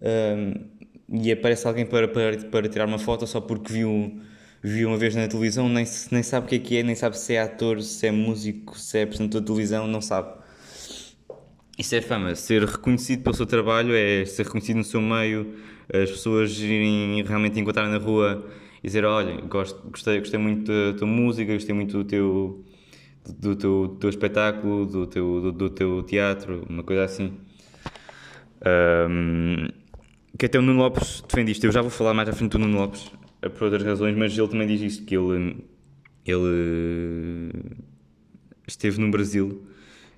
hum, 0.00 0.54
e 1.12 1.32
aparece 1.32 1.66
alguém 1.66 1.84
para, 1.84 2.08
para, 2.08 2.38
para 2.38 2.68
tirar 2.68 2.86
uma 2.86 2.98
foto 2.98 3.26
só 3.26 3.40
porque 3.40 3.72
viu, 3.72 4.20
viu 4.62 4.88
uma 4.88 4.98
vez 4.98 5.14
na 5.14 5.26
televisão, 5.26 5.68
nem, 5.68 5.84
nem 6.10 6.22
sabe 6.22 6.46
o 6.46 6.48
que 6.48 6.56
é 6.56 6.58
que 6.58 6.76
é, 6.78 6.82
nem 6.82 6.94
sabe 6.94 7.18
se 7.18 7.34
é 7.34 7.40
ator, 7.40 7.80
se 7.82 8.06
é 8.06 8.10
músico, 8.12 8.78
se 8.78 8.98
é 8.98 9.02
apresentador 9.02 9.40
de 9.40 9.46
televisão, 9.46 9.86
não 9.86 10.00
sabe. 10.00 10.38
Isso 11.78 11.94
é 11.94 12.02
fama. 12.02 12.34
Ser 12.34 12.64
reconhecido 12.64 13.22
pelo 13.22 13.34
seu 13.34 13.46
trabalho 13.46 13.94
é 13.94 14.24
ser 14.26 14.44
reconhecido 14.44 14.76
no 14.76 14.84
seu 14.84 15.00
meio, 15.00 15.54
as 15.92 16.10
pessoas 16.10 16.58
irem 16.58 17.22
realmente 17.22 17.58
encontrar 17.58 17.88
na 17.88 17.96
rua 17.96 18.46
e 18.82 18.86
dizer: 18.86 19.04
Olha, 19.04 19.40
gosto, 19.42 19.80
gostei, 19.88 20.18
gostei 20.18 20.38
muito 20.38 20.70
da 20.70 20.98
tua 20.98 21.08
música, 21.08 21.54
gostei 21.54 21.74
muito 21.74 21.96
do 21.98 22.04
teu, 22.04 22.64
do 23.26 23.56
teu, 23.56 23.88
do 23.88 23.96
teu 23.96 24.10
espetáculo, 24.10 24.84
do 24.84 25.06
teu, 25.06 25.40
do, 25.40 25.52
do, 25.52 25.70
teu 25.70 26.02
teatro, 26.02 26.66
uma 26.68 26.82
coisa 26.82 27.04
assim. 27.04 27.32
Um, 29.08 29.68
que 30.38 30.46
até 30.46 30.58
o 30.58 30.62
Nuno 30.62 30.80
Lopes 30.80 31.22
defende 31.26 31.52
isto. 31.52 31.64
Eu 31.64 31.72
já 31.72 31.80
vou 31.80 31.90
falar 31.90 32.12
mais 32.12 32.28
à 32.28 32.32
frente 32.32 32.52
do 32.52 32.58
Nuno 32.58 32.78
Lopes 32.78 33.10
por 33.40 33.64
outras 33.64 33.82
razões, 33.82 34.16
mas 34.16 34.36
ele 34.36 34.48
também 34.48 34.66
diz 34.66 34.80
isto: 34.80 35.04
que 35.04 35.16
ele, 35.16 35.56
ele 36.26 37.52
esteve 38.66 39.00
no 39.00 39.10
Brasil, 39.10 39.62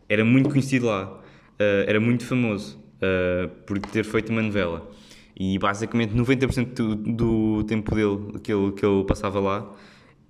era 0.08 0.24
muito 0.24 0.48
conhecido 0.48 0.86
lá 0.86 1.22
uh, 1.62 1.84
era 1.86 2.00
muito 2.00 2.24
famoso 2.24 2.78
uh, 2.96 3.48
por 3.66 3.78
ter 3.78 4.04
feito 4.04 4.30
uma 4.30 4.42
novela. 4.42 4.90
E 5.38 5.58
basicamente 5.58 6.14
90% 6.14 6.74
do, 6.74 6.94
do 6.94 7.64
tempo 7.64 7.94
dele, 7.94 8.38
que 8.42 8.52
ele, 8.52 8.72
que 8.72 8.84
ele 8.84 9.04
passava 9.04 9.40
lá, 9.40 9.74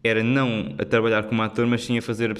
era 0.02 0.22
não 0.22 0.74
a 0.78 0.84
trabalhar 0.84 1.24
como 1.24 1.42
ator, 1.42 1.66
mas 1.66 1.84
sim 1.84 1.98
a 1.98 2.02
fazer, 2.02 2.32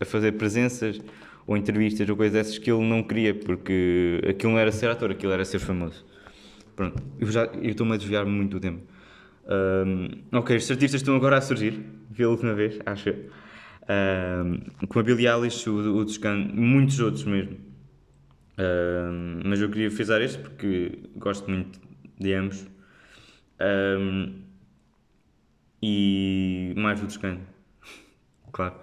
a 0.00 0.04
fazer 0.04 0.32
presenças 0.32 1.00
ou 1.46 1.56
entrevistas 1.56 2.08
ou 2.08 2.16
coisas 2.16 2.32
dessas 2.32 2.58
que 2.58 2.70
ele 2.70 2.82
não 2.82 3.02
queria, 3.02 3.34
porque 3.34 4.20
aquilo 4.28 4.52
não 4.52 4.58
era 4.58 4.70
ser 4.72 4.90
ator, 4.90 5.10
aquilo 5.10 5.32
era 5.32 5.44
ser 5.44 5.58
famoso. 5.58 6.04
Pronto, 6.76 7.02
eu 7.18 7.70
estou-me 7.70 7.94
a 7.94 7.96
desviar 7.96 8.26
muito 8.26 8.52
do 8.52 8.60
tempo. 8.60 8.82
Um, 9.46 10.08
ok, 10.32 10.56
os 10.56 10.70
artistas 10.70 11.00
estão 11.00 11.14
agora 11.16 11.38
a 11.38 11.40
surgir, 11.40 11.84
pela 12.16 12.30
última 12.30 12.54
vez, 12.54 12.78
acho 12.86 13.10
eu. 13.10 13.30
Um, 13.88 14.86
como 14.86 15.00
a 15.00 15.02
Billie 15.02 15.28
Eilish, 15.28 15.68
o, 15.68 15.96
o 15.96 16.04
Descan, 16.04 16.36
muitos 16.54 16.98
outros 17.00 17.24
mesmo. 17.24 17.58
Um, 18.58 19.40
mas 19.44 19.60
eu 19.60 19.68
queria 19.68 19.90
frisar 19.90 20.22
este 20.22 20.38
porque 20.38 21.00
gosto 21.16 21.50
muito 21.50 21.80
de 22.18 22.32
ambos. 22.32 22.66
E 25.82 26.72
mais 26.76 27.00
do 27.00 27.06
Descan, 27.06 27.40
claro. 28.52 28.76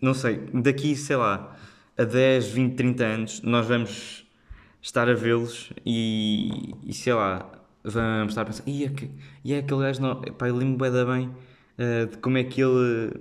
Não 0.00 0.14
sei, 0.14 0.40
daqui, 0.52 0.96
sei 0.96 1.14
lá, 1.14 1.56
a 1.96 2.02
10, 2.02 2.48
20, 2.48 2.74
30 2.74 3.04
anos, 3.04 3.42
nós 3.42 3.68
vamos 3.68 4.26
estar 4.80 5.08
a 5.08 5.14
vê-los 5.14 5.72
e, 5.86 6.74
e, 6.84 6.92
sei 6.92 7.14
lá, 7.14 7.51
vamos 7.84 8.32
estar 8.32 8.42
a 8.42 8.44
pensar, 8.44 8.64
e, 8.66 8.90
e 9.44 9.52
é 9.52 9.58
aquele 9.58 9.80
gajo, 9.80 10.02
não, 10.02 10.20
pá, 10.20 10.48
eu 10.48 10.56
lembro 10.56 10.78
bem, 10.78 11.04
bem 11.04 11.28
uh, 11.78 12.06
de 12.06 12.18
como 12.18 12.38
é 12.38 12.44
que 12.44 12.62
ele, 12.62 13.12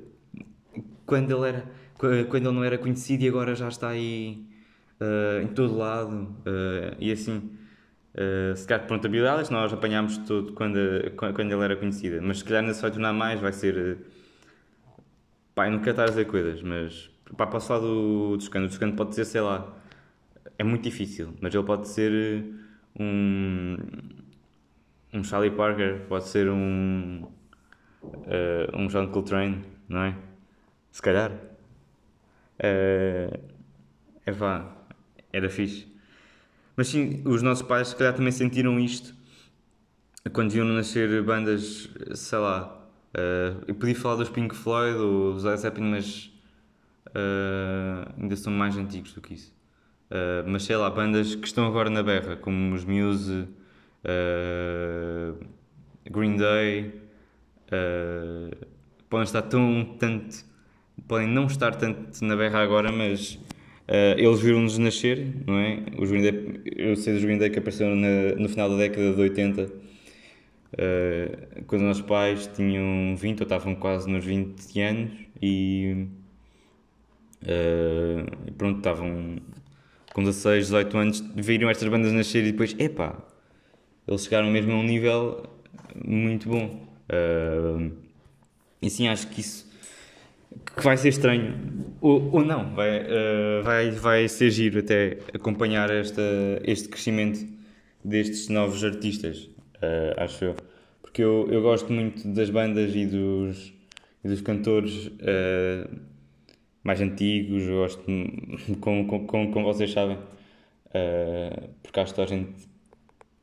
quando 1.06 1.32
ele 1.32 1.48
era, 1.48 1.66
quando 1.98 2.48
ele 2.48 2.56
não 2.56 2.64
era 2.64 2.78
conhecido 2.78 3.24
e 3.24 3.28
agora 3.28 3.56
já 3.56 3.68
está 3.68 3.90
aí 3.90 4.46
uh, 5.00 5.42
em 5.42 5.48
todo 5.48 5.76
lado, 5.78 6.36
uh, 6.46 6.96
e 7.00 7.12
assim, 7.12 7.52
uh, 8.16 8.56
se 8.56 8.68
calhar, 8.68 8.88
pronto, 8.88 9.08
a 9.08 9.52
nós 9.52 9.74
apanhámos 9.74 10.18
tudo 10.20 10.54
quando, 10.54 10.78
quando 11.16 11.52
ele 11.52 11.64
era 11.64 11.76
conhecida, 11.76 12.22
mas 12.22 12.40
se 12.40 12.46
calhar 12.46 12.64
não 12.64 12.74
se 12.74 12.82
vai 12.82 12.92
tornar 12.92 13.14
mais, 13.14 13.40
vai 13.40 13.54
ser 13.54 13.98
Pá, 15.54 15.68
eu 15.68 15.72
não 15.72 15.80
quero 15.80 15.92
estar 15.92 16.04
a 16.04 16.08
dizer 16.08 16.26
coisas, 16.28 16.62
mas 16.62 17.10
pá, 17.38 17.46
posso 17.46 17.68
falar 17.68 17.82
do, 17.82 18.38
do 18.38 18.44
Scano. 18.44 18.68
O 18.68 18.72
Scano 18.72 18.96
pode 18.96 19.16
ser, 19.16 19.26
sei 19.26 19.42
lá, 19.42 19.78
é 20.58 20.64
muito 20.64 20.84
difícil, 20.84 21.34
mas 21.42 21.54
ele 21.54 21.64
pode 21.64 21.88
ser 21.90 22.46
um, 23.00 23.78
um 25.14 25.24
Charlie 25.24 25.52
Parker, 25.52 26.06
pode 26.08 26.28
ser 26.28 26.50
um, 26.50 27.28
uh, 28.04 28.78
um 28.78 28.88
John 28.88 29.08
Coltrane, 29.08 29.64
não 29.88 30.04
é? 30.04 30.16
Se 30.92 31.02
calhar. 31.02 31.32
Uh, 32.60 33.40
é 34.26 34.32
vá, 34.32 34.76
era 35.34 35.50
fixe. 35.50 35.88
Mas 36.76 36.88
sim, 36.88 37.22
os 37.26 37.42
nossos 37.42 37.66
pais, 37.68 37.90
se 37.90 37.96
calhar, 37.96 38.14
também 38.14 38.32
sentiram 38.32 38.80
isto 38.80 39.14
quando 40.34 40.52
viam 40.52 40.66
nascer 40.66 41.24
bandas, 41.24 41.90
sei 42.14 42.38
lá, 42.38 42.82
Uh, 43.12 43.64
eu 43.68 43.76
podia 43.76 43.96
falar 43.96 44.16
dos 44.16 44.30
Pink 44.30 44.56
Floyd 44.56 44.98
ou 44.98 45.34
dos 45.34 45.44
Zeppelin, 45.60 45.92
mas 45.92 46.32
uh, 47.08 48.10
ainda 48.18 48.36
são 48.38 48.54
mais 48.54 48.78
antigos 48.78 49.14
do 49.14 49.22
que 49.22 49.34
isso. 49.34 49.54
Uh, 50.10 50.48
mas 50.48 50.64
sei 50.64 50.78
lá, 50.78 50.90
bandas 50.90 51.36
que 51.36 51.46
estão 51.46 51.68
agora 51.68 51.90
na 51.90 52.02
berra, 52.02 52.38
como 52.38 52.74
os 52.74 52.86
Muse, 52.86 53.48
Green 56.10 56.38
Day, 56.38 56.94
podem 59.10 59.24
estar 59.24 59.44
tão 59.44 59.96
tanto, 60.00 60.44
podem 61.08 61.28
não 61.28 61.46
estar 61.46 61.76
tanto 61.76 62.24
na 62.24 62.36
berra 62.36 62.60
agora, 62.60 62.92
mas 62.92 63.40
eles 64.18 64.40
viram-nos 64.40 64.78
nascer, 64.78 65.28
não 65.46 65.58
é? 65.58 65.84
Os 65.98 66.10
Green 66.10 66.22
Day, 66.22 66.62
eu 66.76 66.96
sei 66.96 67.14
dos 67.14 67.24
Green 67.24 67.38
Day 67.38 67.50
que 67.50 67.60
apareceram 67.60 67.96
na, 67.96 68.36
no 68.38 68.50
final 68.50 68.70
da 68.70 68.78
década 68.78 69.14
de 69.14 69.22
80 69.22 69.82
Uh, 70.72 71.64
quando 71.68 71.82
nossos 71.82 72.02
pais 72.04 72.48
tinham 72.48 73.14
20 73.18 73.42
ou 73.42 73.44
estavam 73.44 73.76
quase 73.76 74.10
nos 74.10 74.24
20 74.24 74.82
anos 74.82 75.12
e 75.42 76.08
uh, 77.44 78.54
pronto, 78.54 78.78
estavam 78.78 79.36
com 80.14 80.24
16, 80.24 80.68
18 80.68 80.98
anos, 80.98 81.24
viram 81.36 81.70
estas 81.70 81.90
bandas 81.90 82.14
nascer 82.14 82.46
e 82.46 82.52
depois, 82.54 82.74
epá, 82.80 83.22
eles 84.08 84.24
chegaram 84.24 84.50
mesmo 84.50 84.74
a 84.74 84.76
um 84.76 84.84
nível 84.84 85.44
muito 86.04 86.50
bom. 86.50 86.88
Uh, 87.10 87.92
e 88.82 88.90
sim, 88.90 89.08
acho 89.08 89.28
que 89.28 89.42
isso 89.42 89.72
que 90.76 90.84
vai 90.84 90.98
ser 90.98 91.10
estranho, 91.10 91.56
ou, 92.02 92.30
ou 92.34 92.46
não, 92.46 92.74
vai, 92.74 93.02
uh, 93.02 93.64
vai, 93.64 93.92
vai 93.92 94.28
ser 94.28 94.50
giro 94.52 94.80
até 94.80 95.18
acompanhar 95.34 95.90
esta, 95.90 96.22
este 96.64 96.90
crescimento 96.90 97.46
destes 98.04 98.50
novos 98.50 98.84
artistas 98.84 99.50
uh, 99.78 100.14
acho 100.18 100.46
eu. 100.46 100.56
Porque 101.02 101.22
eu, 101.22 101.48
eu 101.52 101.62
gosto 101.62 101.92
muito 101.92 102.28
das 102.30 102.50
bandas 102.50 102.96
e 102.96 103.06
dos, 103.06 103.74
e 104.24 104.28
dos 104.28 104.42
cantores 104.42 105.08
uh, 105.08 105.90
mais 106.84 107.02
antigos, 107.02 107.64
eu 107.64 107.78
gosto, 107.78 108.04
como, 108.80 109.06
como, 109.06 109.52
como 109.52 109.66
vocês 109.66 109.92
sabem, 109.92 110.18
porque 111.84 112.00
acho 112.00 112.14
que 112.14 112.22
a 112.22 112.26
gente 112.26 112.71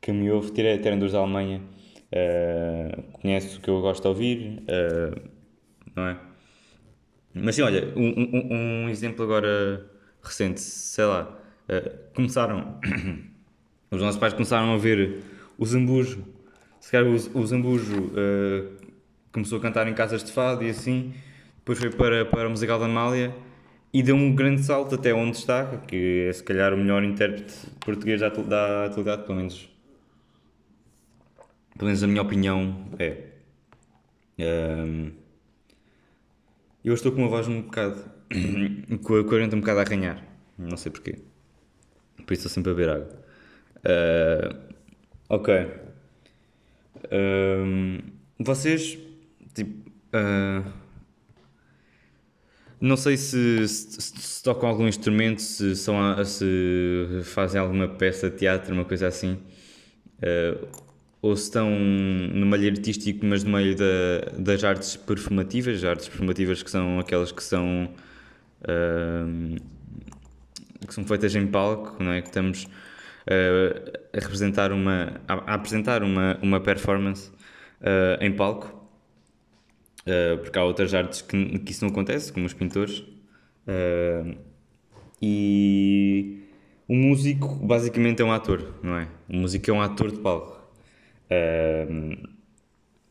que 0.08 0.12
me 0.12 0.30
ouve, 0.30 0.52
tirando 0.52 1.00
dos 1.00 1.12
da 1.12 1.18
Alemanha, 1.18 1.60
uh, 1.60 3.02
conhece 3.20 3.58
o 3.58 3.60
que 3.60 3.68
eu 3.68 3.78
gosto 3.82 4.00
de 4.00 4.08
ouvir, 4.08 4.62
não 5.94 6.06
é? 6.06 6.16
Mas 7.34 7.56
sim, 7.56 7.60
olha, 7.60 7.92
um, 7.94 8.08
um, 8.08 8.84
um, 8.84 8.88
exemplo 8.88 9.22
agora 9.22 9.86
recente, 10.22 10.62
sei 10.62 11.04
lá, 11.04 11.38
começaram, 12.14 12.80
os 13.92 14.00
nossos 14.00 14.18
pais 14.18 14.32
começaram 14.32 14.72
a 14.72 14.78
ver 14.78 15.20
o 15.58 15.66
Zambujo, 15.66 16.24
se 16.80 16.90
calhar 16.90 17.06
o, 17.06 17.38
o 17.38 17.46
Zambujo 17.46 18.00
uh, 18.00 18.76
começou 19.30 19.58
a 19.58 19.60
cantar 19.60 19.86
em 19.88 19.92
casas 19.92 20.24
de 20.24 20.32
fado 20.32 20.64
e 20.64 20.70
assim, 20.70 21.12
depois 21.58 21.78
foi 21.78 21.90
para, 21.90 22.24
para 22.24 22.48
o 22.48 22.50
musical 22.50 22.78
da 22.78 22.86
Amália 22.86 23.34
e 23.92 24.02
deu 24.02 24.16
um 24.16 24.34
grande 24.34 24.62
salto 24.62 24.94
até 24.94 25.12
onde 25.12 25.36
está, 25.36 25.66
que 25.86 26.28
é 26.30 26.32
se 26.32 26.42
calhar 26.42 26.72
o 26.72 26.78
melhor 26.78 27.04
intérprete 27.04 27.54
português 27.78 28.20
da 28.20 28.28
atualidade, 28.86 29.24
pelo 29.24 29.36
menos, 29.36 29.68
pelo 31.78 31.86
menos 31.86 32.02
a 32.02 32.06
minha 32.06 32.20
opinião 32.20 32.88
é. 32.98 33.28
Um, 34.38 34.42
ehm, 34.42 35.12
eu 36.84 36.94
estou 36.94 37.12
com 37.12 37.18
uma 37.18 37.28
voz 37.28 37.46
um 37.48 37.62
bocado, 37.62 38.02
com 39.02 39.14
a 39.14 39.22
garganta 39.22 39.56
um 39.56 39.60
bocado 39.60 39.80
a 39.80 39.82
arranhar, 39.82 40.24
não 40.56 40.76
sei 40.76 40.90
porquê, 40.92 41.18
por 42.24 42.32
isso 42.32 42.46
estou 42.46 42.50
sempre 42.50 42.72
a 42.72 42.74
beber 42.74 42.90
água. 42.90 43.20
Uh, 43.78 44.74
ok. 45.28 45.66
Um, 47.12 47.98
vocês, 48.38 48.98
tipo, 49.54 49.90
uh, 50.14 50.72
não 52.80 52.96
sei 52.96 53.16
se, 53.16 53.66
se, 53.68 54.00
se, 54.00 54.42
tocam 54.42 54.68
algum 54.68 54.86
instrumento, 54.86 55.42
se, 55.42 55.76
são 55.76 55.96
se 56.24 57.22
fazem 57.24 57.60
alguma 57.60 57.88
peça 57.88 58.30
de 58.30 58.36
teatro, 58.36 58.72
uma 58.72 58.84
coisa 58.84 59.08
assim, 59.08 59.38
uh, 60.22 60.87
ou 61.20 61.36
se 61.36 61.44
estão 61.44 61.68
no 61.70 62.46
meio 62.46 62.70
artístico, 62.70 63.26
mas 63.26 63.42
no 63.42 63.50
meio 63.52 63.76
da, 63.76 64.38
das 64.38 64.62
artes 64.62 64.96
performativas, 64.96 65.82
artes 65.84 66.08
performativas 66.08 66.62
que 66.62 66.70
são 66.70 67.00
aquelas 67.00 67.32
que 67.32 67.42
são 67.42 67.90
uh, 68.62 69.56
que 70.86 70.94
são 70.94 71.04
feitas 71.04 71.34
em 71.34 71.46
palco, 71.46 72.02
não 72.02 72.12
é? 72.12 72.22
Que 72.22 72.28
estamos 72.28 72.64
uh, 72.64 73.98
a 74.12 74.20
representar 74.20 74.72
uma, 74.72 75.20
a, 75.28 75.34
a, 75.34 75.54
apresentar 75.54 76.02
uma, 76.02 76.38
uma 76.42 76.60
performance 76.60 77.30
uh, 77.80 78.22
em 78.22 78.32
palco, 78.32 78.66
uh, 80.02 80.38
porque 80.38 80.58
há 80.58 80.64
outras 80.64 80.94
artes 80.94 81.22
que, 81.22 81.58
que 81.58 81.72
isso 81.72 81.84
não 81.84 81.90
acontece, 81.90 82.32
como 82.32 82.46
os 82.46 82.54
pintores. 82.54 83.04
e 85.20 86.42
o 86.88 86.94
músico 86.94 87.54
basicamente 87.56 88.22
é 88.22 88.24
um 88.24 88.32
ator, 88.32 88.74
não 88.82 88.96
é? 88.96 89.08
O 89.28 89.36
músico 89.36 89.70
é 89.70 89.74
um 89.74 89.82
ator 89.82 90.10
de 90.10 90.18
palco. 90.20 90.57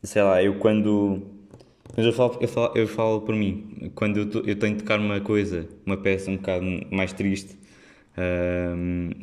Sei 0.04 0.22
lá, 0.22 0.42
eu 0.44 0.56
quando. 0.60 1.22
Mas 1.96 2.06
eu 2.06 2.14
falo, 2.14 2.38
eu 2.42 2.48
falo, 2.48 2.78
eu 2.78 2.88
falo 2.88 3.22
por 3.22 3.36
mim, 3.36 3.92
quando 3.96 4.18
eu, 4.20 4.44
eu 4.46 4.56
tenho 4.56 4.76
de 4.76 4.84
tocar 4.84 5.00
uma 5.00 5.20
coisa, 5.22 5.68
uma 5.86 5.98
peça 5.98 6.30
um 6.30 6.38
bocado 6.38 6.66
mais 6.92 7.14
triste, 7.14 7.58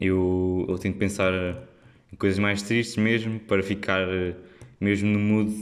eu, 0.00 0.66
eu 0.68 0.78
tento 0.78 0.96
pensar 0.98 1.32
em 2.12 2.16
coisas 2.16 2.38
mais 2.38 2.62
tristes 2.62 2.96
mesmo 2.96 3.38
para 3.40 3.62
ficar 3.62 4.06
mesmo 4.80 5.08
no 5.10 5.18
mood 5.18 5.52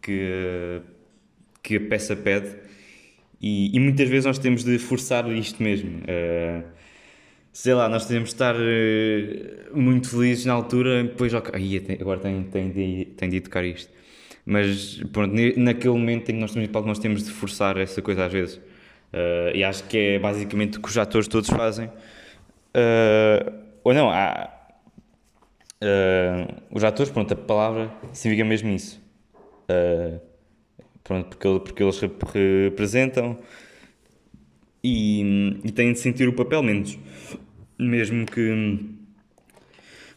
que, 0.00 0.80
que 1.62 1.76
a 1.76 1.80
peça 1.80 2.16
pede 2.16 2.56
e, 3.40 3.76
e 3.76 3.80
muitas 3.80 4.08
vezes 4.08 4.24
nós 4.24 4.38
temos 4.38 4.64
de 4.64 4.78
forçar 4.78 5.30
isto 5.30 5.62
mesmo. 5.62 5.98
Uh, 5.98 6.64
sei 7.54 7.72
lá, 7.72 7.88
nós 7.88 8.08
de 8.08 8.16
estar 8.16 8.56
uh, 8.56 8.58
muito 9.72 10.10
felizes 10.10 10.44
na 10.44 10.52
altura, 10.52 11.04
depois, 11.04 11.32
okay, 11.32 11.96
agora 12.00 12.18
tenho, 12.18 12.42
tenho, 12.44 12.72
de, 12.72 13.04
tenho 13.16 13.30
de 13.30 13.40
tocar 13.40 13.64
isto. 13.64 13.92
Mas 14.44 15.00
pronto, 15.12 15.32
naquele 15.56 15.94
momento 15.94 16.28
em 16.30 16.34
que 16.34 16.40
nós 16.40 16.50
estamos 16.50 16.68
em 16.68 16.72
palco, 16.72 16.88
nós 16.88 16.98
temos 16.98 17.22
de 17.22 17.30
forçar 17.30 17.78
essa 17.78 18.02
coisa 18.02 18.26
às 18.26 18.32
vezes. 18.32 18.56
Uh, 18.56 19.54
e 19.54 19.62
acho 19.62 19.84
que 19.84 19.96
é 19.96 20.18
basicamente 20.18 20.78
o 20.78 20.82
que 20.82 20.88
os 20.88 20.98
atores 20.98 21.28
todos 21.28 21.48
fazem. 21.48 21.86
Uh, 21.86 23.52
ou 23.84 23.94
não, 23.94 24.10
há. 24.10 24.50
Os 26.70 26.82
atores, 26.82 27.12
pronto, 27.12 27.32
a 27.34 27.36
palavra 27.36 27.92
significa 28.12 28.48
mesmo 28.48 28.70
isso. 28.70 29.00
Pronto, 31.04 31.28
porque, 31.28 31.60
porque 31.60 31.82
eles 31.82 32.00
representam 32.00 33.38
e, 34.82 35.60
e 35.62 35.70
têm 35.70 35.92
de 35.92 35.98
sentir 35.98 36.26
o 36.26 36.32
papel 36.32 36.62
menos. 36.62 36.98
Mesmo 37.78 38.26
que, 38.26 38.78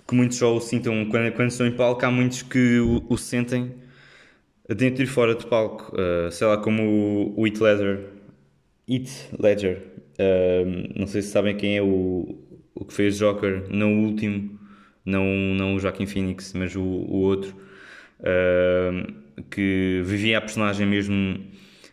que 0.07 0.15
muitos 0.15 0.37
só 0.37 0.55
o 0.55 0.61
sintam 0.61 1.05
quando, 1.05 1.31
quando 1.33 1.49
estão 1.49 1.67
em 1.67 1.71
palco, 1.71 2.05
há 2.05 2.11
muitos 2.11 2.43
que 2.43 2.79
o, 2.79 3.05
o 3.09 3.17
sentem 3.17 3.75
dentro 4.75 5.03
e 5.03 5.07
fora 5.07 5.35
de 5.35 5.45
palco. 5.45 5.95
Uh, 5.95 6.31
sei 6.31 6.47
lá, 6.47 6.57
como 6.57 7.33
o, 7.35 7.47
Heath 7.47 7.59
Ledger. 7.59 7.99
Heath 8.87 9.33
Ledger. 9.39 9.83
Uh, 10.19 10.99
não 10.99 11.07
sei 11.07 11.21
se 11.21 11.29
sabem 11.29 11.55
quem 11.55 11.77
é 11.77 11.81
o, 11.81 12.37
o 12.73 12.85
que 12.85 12.93
fez 12.93 13.17
Joker, 13.17 13.63
não 13.69 13.93
o 14.01 14.05
último, 14.05 14.59
não, 15.05 15.23
não 15.25 15.75
o 15.75 15.79
Joaquin 15.79 16.05
Phoenix, 16.05 16.53
mas 16.53 16.75
o, 16.75 16.81
o 16.81 17.21
outro, 17.21 17.55
uh, 18.19 19.43
que 19.49 20.01
vivia 20.03 20.37
a 20.37 20.41
personagem 20.41 20.87
mesmo 20.87 21.39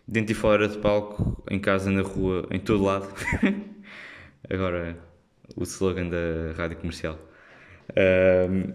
dentro 0.06 0.32
e 0.32 0.34
fora 0.34 0.68
de 0.68 0.78
palco, 0.78 1.42
em 1.50 1.58
casa, 1.58 1.90
na 1.90 2.02
rua, 2.02 2.46
em 2.50 2.58
todo 2.58 2.82
lado. 2.82 3.08
Agora, 4.48 4.96
o 5.56 5.62
slogan 5.62 6.08
da 6.08 6.52
rádio 6.56 6.76
comercial. 6.78 7.18
Uh, 7.90 8.72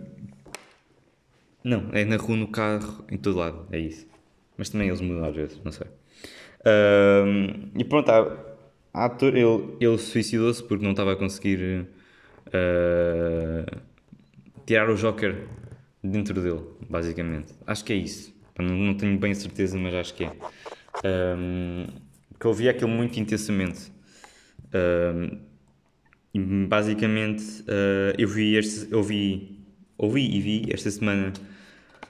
não, 1.63 1.89
é 1.91 2.05
na 2.05 2.17
rua, 2.17 2.37
no 2.37 2.47
carro, 2.47 3.03
em 3.09 3.17
todo 3.17 3.37
lado, 3.37 3.67
é 3.71 3.79
isso. 3.79 4.07
Mas 4.57 4.69
também 4.69 4.87
eles 4.87 5.01
mudam 5.01 5.25
às 5.25 5.35
vezes, 5.35 5.59
não 5.63 5.71
sei. 5.71 5.87
Uh, 6.61 7.69
e 7.77 7.83
pronto, 7.83 8.09
a, 8.09 8.37
a 8.93 9.05
ator, 9.05 9.35
ele, 9.35 9.75
ele 9.79 9.97
suicidou-se 9.97 10.63
porque 10.63 10.83
não 10.83 10.91
estava 10.91 11.13
a 11.13 11.15
conseguir 11.15 11.87
uh, 12.47 13.79
tirar 14.65 14.89
o 14.89 14.95
Joker 14.95 15.47
dentro 16.03 16.41
dele, 16.41 16.61
basicamente. 16.89 17.53
Acho 17.65 17.83
que 17.83 17.93
é 17.93 17.95
isso. 17.95 18.33
Não, 18.57 18.75
não 18.75 18.93
tenho 18.95 19.17
bem 19.17 19.33
certeza, 19.33 19.77
mas 19.77 19.93
acho 19.93 20.13
que 20.13 20.25
é. 20.25 20.31
Um, 21.05 21.87
porque 22.29 22.47
eu 22.47 22.53
vi 22.53 22.69
aquilo 22.69 22.89
muito 22.89 23.19
intensamente. 23.19 23.91
Um, 24.73 25.48
e 26.33 26.39
basicamente, 26.39 27.43
uh, 27.61 28.13
eu 28.17 28.27
vi 28.27 28.55
este, 28.55 28.93
ouvi 28.93 29.65
e 29.97 30.41
vi 30.41 30.69
esta 30.71 30.89
semana 30.91 31.33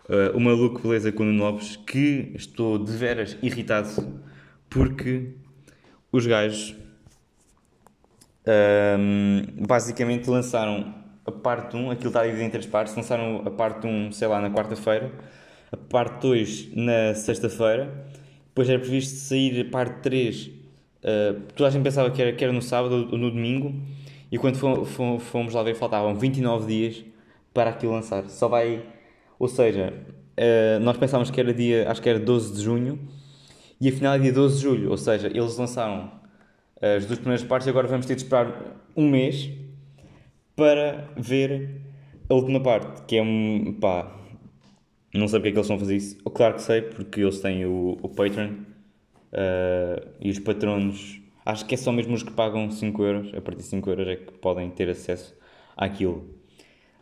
uh, 0.09 0.35
o 0.35 0.39
maluco 0.39 0.81
beleza 0.87 1.11
com 1.11 1.23
o 1.23 1.33
Nobres 1.33 1.77
que 1.77 2.31
estou 2.35 2.77
de 2.77 2.91
veras 2.91 3.37
irritado 3.41 4.21
porque 4.69 5.33
os 6.11 6.25
gajos 6.25 6.75
um, 8.45 9.65
basicamente 9.67 10.29
lançaram 10.29 10.93
a 11.25 11.31
parte 11.31 11.75
1, 11.75 11.91
aquilo 11.91 12.09
está 12.09 12.23
dividido 12.23 12.45
em 12.45 12.49
três 12.49 12.65
partes, 12.65 12.95
lançaram 12.95 13.43
a 13.45 13.51
parte 13.51 13.85
1, 13.85 14.11
sei 14.11 14.27
lá, 14.27 14.41
na 14.41 14.49
quarta-feira, 14.49 15.11
a 15.71 15.77
parte 15.77 16.21
2 16.21 16.75
na 16.75 17.13
sexta-feira 17.13 18.09
depois 18.59 18.69
era 18.69 18.79
previsto 18.79 19.15
sair 19.15 19.65
a 19.65 19.71
parte 19.71 20.01
3. 20.01 20.47
Uh, 20.47 21.41
toda 21.55 21.69
a 21.69 21.71
gente 21.71 21.83
pensava 21.83 22.11
que 22.11 22.21
era, 22.21 22.33
que 22.33 22.43
era 22.43 22.51
no 22.51 22.61
sábado 22.61 23.07
ou 23.09 23.17
no 23.17 23.31
domingo. 23.31 23.73
E 24.31 24.37
quando 24.37 24.55
fomos, 24.85 25.53
lá 25.53 25.63
ver, 25.63 25.75
faltavam 25.75 26.15
29 26.15 26.67
dias 26.67 27.05
para 27.53 27.71
aquilo 27.71 27.93
lançar. 27.93 28.29
Só 28.29 28.47
vai. 28.47 28.83
Ou 29.37 29.47
seja, 29.47 29.93
uh, 30.37 30.79
nós 30.81 30.97
pensávamos 30.97 31.31
que 31.31 31.39
era 31.39 31.53
dia. 31.53 31.89
Acho 31.89 32.01
que 32.01 32.09
era 32.09 32.19
12 32.19 32.53
de 32.53 32.61
junho. 32.61 32.99
E 33.81 33.89
afinal 33.89 34.15
é 34.15 34.19
dia 34.19 34.33
12 34.33 34.57
de 34.57 34.61
julho. 34.61 34.91
Ou 34.91 34.97
seja, 34.97 35.27
eles 35.27 35.57
lançaram 35.57 36.11
as 36.81 37.05
duas 37.05 37.19
primeiras 37.19 37.43
partes 37.43 37.67
e 37.67 37.69
agora 37.69 37.87
vamos 37.87 38.05
ter 38.05 38.15
de 38.15 38.23
esperar 38.23 38.77
um 38.95 39.09
mês 39.09 39.49
para 40.55 41.09
ver 41.17 41.81
a 42.29 42.33
última 42.33 42.61
parte. 42.61 43.03
Que 43.03 43.17
é 43.17 43.21
um. 43.21 43.77
pá 43.79 44.19
não 45.13 45.27
sei 45.27 45.39
porque 45.39 45.49
é 45.49 45.51
que 45.53 45.57
eles 45.57 45.71
a 45.71 45.77
fazer 45.77 45.95
isso. 45.95 46.17
Claro 46.23 46.55
que 46.55 46.61
sei, 46.61 46.81
porque 46.81 47.21
eles 47.21 47.39
têm 47.39 47.65
o, 47.65 47.97
o 48.01 48.09
Patreon 48.09 48.51
uh, 49.33 50.07
e 50.19 50.29
os 50.29 50.39
patronos. 50.39 51.18
Acho 51.49 51.65
que 51.65 51.73
é 51.73 51.77
só 51.77 51.91
mesmo 51.91 52.13
os 52.13 52.21
que 52.21 52.31
pagam 52.31 52.69
5 52.69 53.03
euros. 53.03 53.33
A 53.33 53.41
partir 53.41 53.61
de 53.61 53.67
5 53.67 53.89
euros 53.89 54.07
é 54.07 54.15
que 54.17 54.31
podem 54.33 54.69
ter 54.69 54.87
acesso 54.87 55.35
àquilo. 55.75 56.29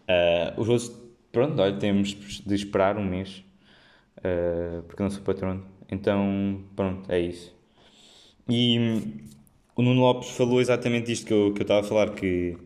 Uh, 0.07 0.62
os 0.62 0.69
outros, 0.69 0.89
pronto, 1.33 1.62
olha, 1.62 1.75
temos 1.77 2.10
de 2.45 2.55
esperar 2.55 2.97
um 2.97 3.03
mês. 3.03 3.43
Uh, 4.19 4.83
porque 4.83 5.03
não 5.03 5.10
sou 5.10 5.21
patrono. 5.21 5.65
Então, 5.91 6.63
pronto, 6.77 7.12
é 7.12 7.19
isso. 7.19 7.53
E 8.49 9.01
o 9.75 9.81
Nuno 9.81 9.99
Lopes 9.99 10.29
falou 10.29 10.62
exatamente 10.62 11.12
isto 11.12 11.25
que 11.25 11.33
eu, 11.33 11.53
que 11.53 11.62
eu 11.62 11.63
estava 11.63 11.81
a 11.81 11.83
falar: 11.83 12.12
que 12.12 12.57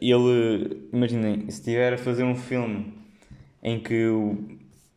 ele, 0.00 0.88
imaginem, 0.92 1.50
se 1.50 1.60
estiver 1.60 1.94
a 1.94 1.98
fazer 1.98 2.24
um 2.24 2.36
filme 2.36 2.92
em 3.62 3.80
que 3.80 4.06
o, 4.06 4.36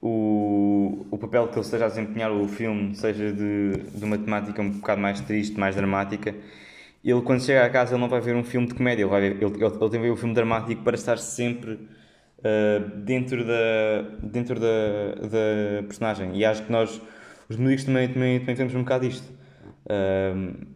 o, 0.08 1.08
o 1.12 1.18
papel 1.18 1.48
que 1.48 1.56
ele 1.56 1.62
esteja 1.62 1.86
a 1.86 1.90
desempenhar 1.90 2.32
o 2.32 2.48
filme 2.48 2.96
seja 2.96 3.32
de, 3.32 3.72
de 3.94 4.06
uma 4.06 4.18
temática 4.18 4.62
um 4.62 4.70
bocado 4.70 5.02
mais 5.02 5.20
triste, 5.22 5.60
mais 5.60 5.76
dramática, 5.76 6.34
ele 7.04 7.22
quando 7.22 7.44
chega 7.44 7.66
a 7.66 7.70
casa 7.70 7.94
ele 7.94 8.02
não 8.02 8.10
vai 8.10 8.22
ver 8.22 8.36
um 8.36 8.44
filme 8.44 8.68
de 8.68 8.74
comédia, 8.74 9.04
ele, 9.04 9.10
vai 9.10 9.22
ver, 9.22 9.32
ele, 9.42 9.46
ele, 9.46 9.66
ele 9.66 9.90
tem 9.90 10.02
ver 10.02 10.12
um 10.12 10.16
filme 10.16 10.34
dramático 10.34 10.84
para 10.84 10.96
estar 10.96 11.18
sempre 11.18 11.74
uh, 11.74 12.90
dentro, 13.04 13.46
da, 13.46 14.02
dentro 14.24 14.60
da, 14.60 15.16
da 15.22 15.84
personagem. 15.84 16.36
E 16.36 16.46
acho 16.46 16.64
que 16.64 16.72
nós, 16.72 17.02
os 17.50 17.58
músicos, 17.58 17.86
também, 17.86 18.08
também, 18.08 18.40
também 18.40 18.56
temos 18.56 18.76
um 18.76 18.80
bocado 18.80 19.06
isto. 19.06 19.32
Uh, 19.86 20.68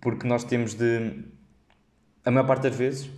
porque 0.00 0.26
nós 0.26 0.44
temos 0.44 0.74
de, 0.74 1.24
a 2.24 2.30
maior 2.30 2.46
parte 2.46 2.62
das 2.62 2.76
vezes, 2.76 3.10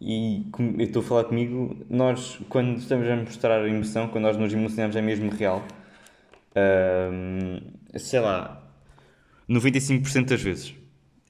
e 0.00 0.46
eu 0.78 0.84
estou 0.84 1.02
a 1.02 1.04
falar 1.04 1.24
comigo, 1.24 1.76
nós, 1.88 2.40
quando 2.48 2.78
estamos 2.78 3.06
a 3.08 3.16
mostrar 3.16 3.62
a 3.62 3.68
emoção, 3.68 4.08
quando 4.08 4.24
nós 4.24 4.36
nos 4.36 4.52
emocionamos, 4.52 4.96
é 4.96 5.02
mesmo 5.02 5.30
real. 5.30 5.62
Sei 7.96 8.20
lá, 8.20 8.60
95% 9.50 10.26
das 10.26 10.40
vezes. 10.40 10.74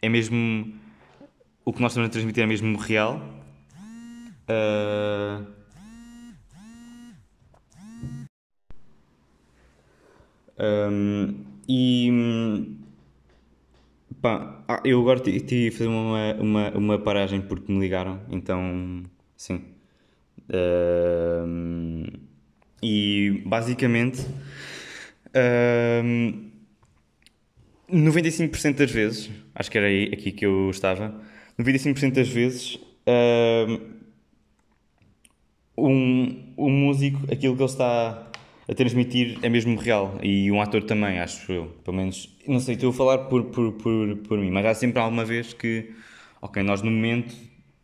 É 0.02 0.08
mesmo. 0.08 0.74
O 1.64 1.72
que 1.72 1.80
nós 1.80 1.92
estamos 1.92 2.08
a 2.08 2.12
transmitir 2.12 2.42
é 2.42 2.46
mesmo 2.46 2.76
real. 2.76 3.20
Uh, 4.48 5.46
um, 10.58 11.44
e 11.68 12.79
Pá, 14.20 14.62
ah, 14.68 14.82
eu 14.84 15.00
agora 15.00 15.18
tive 15.20 15.40
de 15.40 15.70
fazer 15.70 15.86
uma, 15.88 16.34
uma, 16.34 16.70
uma 16.72 16.98
paragem 16.98 17.40
porque 17.40 17.72
me 17.72 17.80
ligaram, 17.80 18.20
então 18.28 19.02
sim. 19.34 19.62
Uh, 20.48 22.18
e 22.82 23.42
basicamente 23.46 24.20
uh, 25.28 26.50
95% 27.90 28.74
das 28.74 28.90
vezes, 28.90 29.30
acho 29.54 29.70
que 29.70 29.78
era 29.78 29.86
aqui 30.12 30.32
que 30.32 30.44
eu 30.44 30.68
estava, 30.70 31.14
95% 31.58 32.12
das 32.12 32.28
vezes 32.28 32.74
uh, 33.06 33.80
um, 35.78 36.54
um 36.58 36.70
músico, 36.70 37.20
aquilo 37.32 37.56
que 37.56 37.62
ele 37.62 37.70
está 37.70 38.29
a 38.70 38.74
transmitir 38.74 39.36
é 39.42 39.48
mesmo 39.48 39.76
real. 39.76 40.16
E 40.22 40.50
um 40.50 40.62
ator 40.62 40.84
também, 40.84 41.18
acho 41.18 41.50
eu. 41.50 41.66
Pelo 41.84 41.96
menos, 41.96 42.32
não 42.46 42.60
sei, 42.60 42.76
estou 42.76 42.90
a 42.90 42.92
falar 42.92 43.18
por, 43.24 43.46
por, 43.46 43.72
por, 43.72 44.16
por 44.18 44.38
mim, 44.38 44.50
mas 44.50 44.64
há 44.64 44.74
sempre 44.74 45.00
alguma 45.00 45.24
vez 45.24 45.52
que, 45.52 45.90
ok, 46.40 46.62
nós 46.62 46.80
no 46.80 46.90
momento 46.90 47.34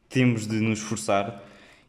temos 0.09 0.47
de 0.47 0.61
nos 0.61 0.79
esforçar 0.79 1.43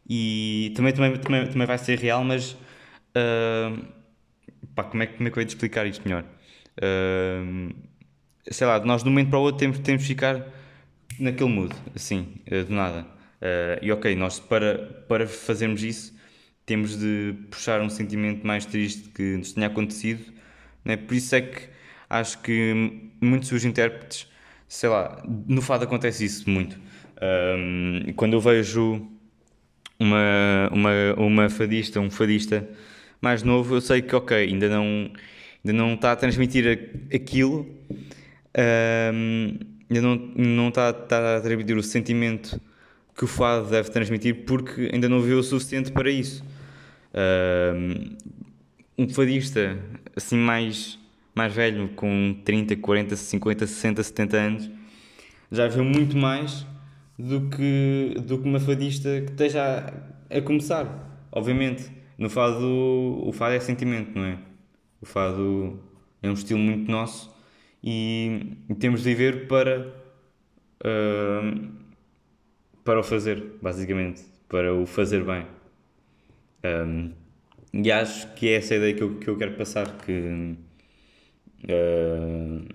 e 0.08 0.72
também, 0.74 0.92
também, 0.92 1.16
também, 1.16 1.46
também 1.46 1.66
vai 1.66 1.78
ser 1.78 1.96
real, 1.96 2.24
mas 2.24 2.52
uh, 2.52 3.86
pá, 4.74 4.82
como, 4.82 5.02
é, 5.04 5.06
como 5.06 5.28
é 5.28 5.30
que 5.30 5.38
eu 5.38 5.42
ia 5.42 5.46
explicar 5.46 5.86
isto 5.86 6.02
melhor? 6.04 6.24
Uh, 6.78 7.72
sei 8.50 8.66
lá, 8.66 8.80
nós 8.80 9.04
de 9.04 9.08
um 9.08 9.12
momento 9.12 9.30
para 9.30 9.38
o 9.38 9.42
outro 9.42 9.60
temos, 9.60 9.78
temos 9.78 10.02
de 10.02 10.08
ficar 10.08 10.44
naquele 11.20 11.50
mood, 11.50 11.72
assim, 11.94 12.34
uh, 12.50 12.64
do 12.64 12.74
nada. 12.74 13.06
Uh, 13.40 13.78
e 13.80 13.92
ok, 13.92 14.16
nós 14.16 14.40
para, 14.40 15.04
para 15.08 15.28
fazermos 15.28 15.84
isso 15.84 16.17
temos 16.68 16.98
de 16.98 17.34
puxar 17.50 17.80
um 17.80 17.88
sentimento 17.88 18.46
mais 18.46 18.66
triste 18.66 19.08
que 19.08 19.38
nos 19.38 19.54
tenha 19.54 19.66
acontecido. 19.66 20.22
Né? 20.84 20.98
Por 20.98 21.14
isso 21.14 21.34
é 21.34 21.40
que 21.40 21.62
acho 22.10 22.38
que 22.42 23.10
muitos 23.22 23.48
dos 23.48 23.64
intérpretes, 23.64 24.26
sei 24.68 24.90
lá, 24.90 25.22
no 25.26 25.62
fado 25.62 25.84
acontece 25.84 26.26
isso 26.26 26.48
muito. 26.48 26.78
Um, 27.22 28.12
quando 28.14 28.34
eu 28.34 28.40
vejo 28.40 29.08
uma, 29.98 30.68
uma, 30.70 31.14
uma 31.16 31.48
fadista, 31.48 32.00
um 32.00 32.10
fadista 32.10 32.68
mais 33.18 33.42
novo, 33.42 33.76
eu 33.76 33.80
sei 33.80 34.02
que, 34.02 34.14
ok, 34.14 34.36
ainda 34.36 34.68
não, 34.68 35.10
ainda 35.64 35.72
não 35.72 35.94
está 35.94 36.12
a 36.12 36.16
transmitir 36.16 37.06
aquilo, 37.12 37.66
um, 39.14 39.58
ainda 39.88 40.02
não, 40.02 40.16
não 40.36 40.68
está, 40.68 40.90
está 40.90 41.38
a 41.38 41.40
transmitir 41.40 41.78
o 41.78 41.82
sentimento 41.82 42.60
que 43.16 43.24
o 43.24 43.26
fado 43.26 43.70
deve 43.70 43.90
transmitir 43.90 44.44
porque 44.44 44.90
ainda 44.92 45.08
não 45.08 45.22
viu 45.22 45.38
o 45.38 45.42
suficiente 45.42 45.90
para 45.90 46.10
isso 46.10 46.44
um 48.98 49.08
fadista 49.08 49.78
assim 50.16 50.36
mais, 50.36 50.98
mais 51.34 51.54
velho, 51.54 51.88
com 51.90 52.36
30, 52.44 52.76
40, 52.76 53.16
50, 53.16 53.66
60, 53.66 54.02
70 54.02 54.36
anos, 54.36 54.70
já 55.50 55.68
viu 55.68 55.84
muito 55.84 56.16
mais 56.16 56.66
do 57.18 57.48
que, 57.48 58.14
do 58.26 58.38
que 58.38 58.48
uma 58.48 58.60
fadista 58.60 59.20
que 59.22 59.32
esteja 59.32 59.92
a, 60.30 60.38
a 60.38 60.42
começar. 60.42 61.26
Obviamente, 61.32 61.90
no 62.16 62.28
fado, 62.28 63.22
o 63.24 63.32
fado 63.32 63.54
é 63.54 63.60
sentimento, 63.60 64.16
não 64.16 64.24
é? 64.24 64.38
O 65.00 65.06
fado 65.06 65.80
é 66.22 66.28
um 66.28 66.34
estilo 66.34 66.58
muito 66.58 66.90
nosso 66.90 67.32
e, 67.82 68.56
temos 68.78 69.02
de 69.02 69.10
viver 69.10 69.46
para, 69.46 69.94
uh, 70.84 71.68
para 72.84 73.00
o 73.00 73.02
fazer, 73.02 73.42
basicamente, 73.62 74.22
para 74.48 74.74
o 74.74 74.86
fazer 74.86 75.24
bem. 75.24 75.46
Um, 76.64 77.12
e 77.72 77.92
acho 77.92 78.32
que 78.34 78.48
é 78.48 78.54
essa 78.54 78.74
ideia 78.74 78.94
que 78.94 79.02
eu, 79.02 79.18
que 79.18 79.28
eu 79.28 79.36
quero 79.36 79.54
passar, 79.56 79.98
que 79.98 80.56
uh, 81.64 82.74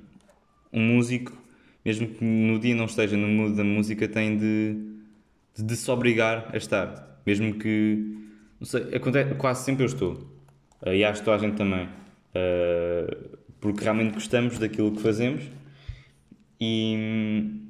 um 0.71 0.81
músico, 0.81 1.31
mesmo 1.83 2.07
que 2.07 2.23
no 2.23 2.59
dia 2.59 2.75
não 2.75 2.85
esteja 2.85 3.17
no 3.17 3.27
mood 3.27 3.55
da 3.55 3.63
música, 3.63 4.07
tem 4.07 4.37
de, 4.37 4.75
de, 5.55 5.63
de 5.63 5.75
se 5.75 5.89
obrigar 5.89 6.49
a 6.53 6.57
estar. 6.57 7.21
Mesmo 7.25 7.55
que, 7.55 8.17
não 8.59 8.65
sei, 8.65 8.95
acontece, 8.95 9.35
quase 9.35 9.65
sempre 9.65 9.83
eu 9.83 9.87
estou. 9.87 10.13
Uh, 10.81 10.93
e 10.93 11.03
acho 11.03 11.23
que 11.23 11.29
a 11.29 11.37
gente 11.37 11.55
também. 11.55 11.87
Uh, 12.35 13.37
porque 13.59 13.83
realmente 13.83 14.13
gostamos 14.13 14.59
daquilo 14.59 14.91
que 14.91 15.01
fazemos. 15.01 15.43
E, 16.59 17.62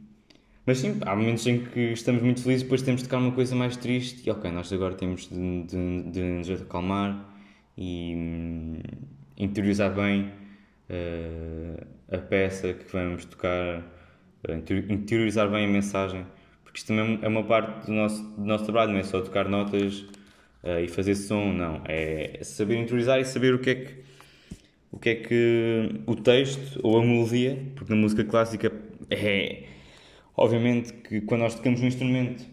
mas 0.66 0.78
sim, 0.78 0.98
há 1.02 1.16
momentos 1.16 1.46
em 1.46 1.66
que 1.66 1.92
estamos 1.92 2.22
muito 2.22 2.42
felizes, 2.42 2.64
depois 2.64 2.82
temos 2.82 3.02
de 3.02 3.08
tocar 3.08 3.18
uma 3.18 3.32
coisa 3.32 3.56
mais 3.56 3.76
triste 3.76 4.26
e 4.26 4.32
ok, 4.32 4.50
nós 4.50 4.72
agora 4.72 4.96
temos 4.96 5.30
de, 5.30 5.64
de, 5.64 6.04
de 6.04 6.22
nos 6.22 6.50
acalmar 6.50 7.30
e 7.78 8.14
um, 8.16 8.80
interiorizar 9.38 9.94
bem 9.94 10.32
uh, 10.90 11.86
a 12.10 12.18
peça 12.18 12.74
que 12.74 12.90
vamos 12.94 13.26
tocar, 13.26 13.80
uh, 13.80 14.74
interiorizar 14.90 15.50
bem 15.52 15.66
a 15.66 15.68
mensagem, 15.68 16.26
porque 16.64 16.78
isto 16.78 16.88
também 16.88 17.20
é 17.22 17.28
uma 17.28 17.44
parte 17.44 17.88
do 17.88 17.92
nosso, 17.92 18.24
do 18.24 18.46
nosso 18.46 18.64
trabalho, 18.64 18.94
não 18.94 19.00
é 19.00 19.04
só 19.04 19.20
tocar 19.20 19.50
notas 19.50 20.00
uh, 20.64 20.80
e 20.82 20.88
fazer 20.88 21.16
som, 21.16 21.52
não, 21.52 21.82
é 21.86 22.40
saber 22.42 22.78
interiorizar 22.78 23.20
e 23.20 23.26
saber 23.26 23.54
o 23.54 23.60
que 23.60 23.70
é 23.70 23.76
que 23.76 24.04
o 24.94 25.00
que 25.00 25.10
é 25.10 25.16
que 25.16 26.04
o 26.06 26.16
texto 26.16 26.80
ou 26.84 27.00
a 27.00 27.04
melodia, 27.04 27.58
porque 27.76 27.92
na 27.92 28.00
música 28.00 28.24
clássica 28.24 28.72
é 29.10 29.64
obviamente 30.36 30.94
que 30.94 31.22
quando 31.22 31.42
nós 31.42 31.56
tocamos 31.56 31.82
um 31.82 31.88
instrumento 31.88 32.46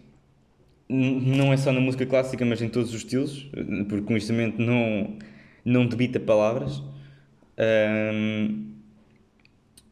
não 0.91 1.53
é 1.53 1.57
só 1.57 1.71
na 1.71 1.79
música 1.79 2.05
clássica, 2.05 2.43
mas 2.43 2.61
em 2.61 2.67
todos 2.67 2.89
os 2.89 2.97
estilos, 2.97 3.49
porque 3.87 4.13
um 4.13 4.17
instrumento 4.17 4.61
não, 4.61 5.17
não 5.63 5.87
debita 5.87 6.19
palavras. 6.19 6.81
Um, 8.13 8.73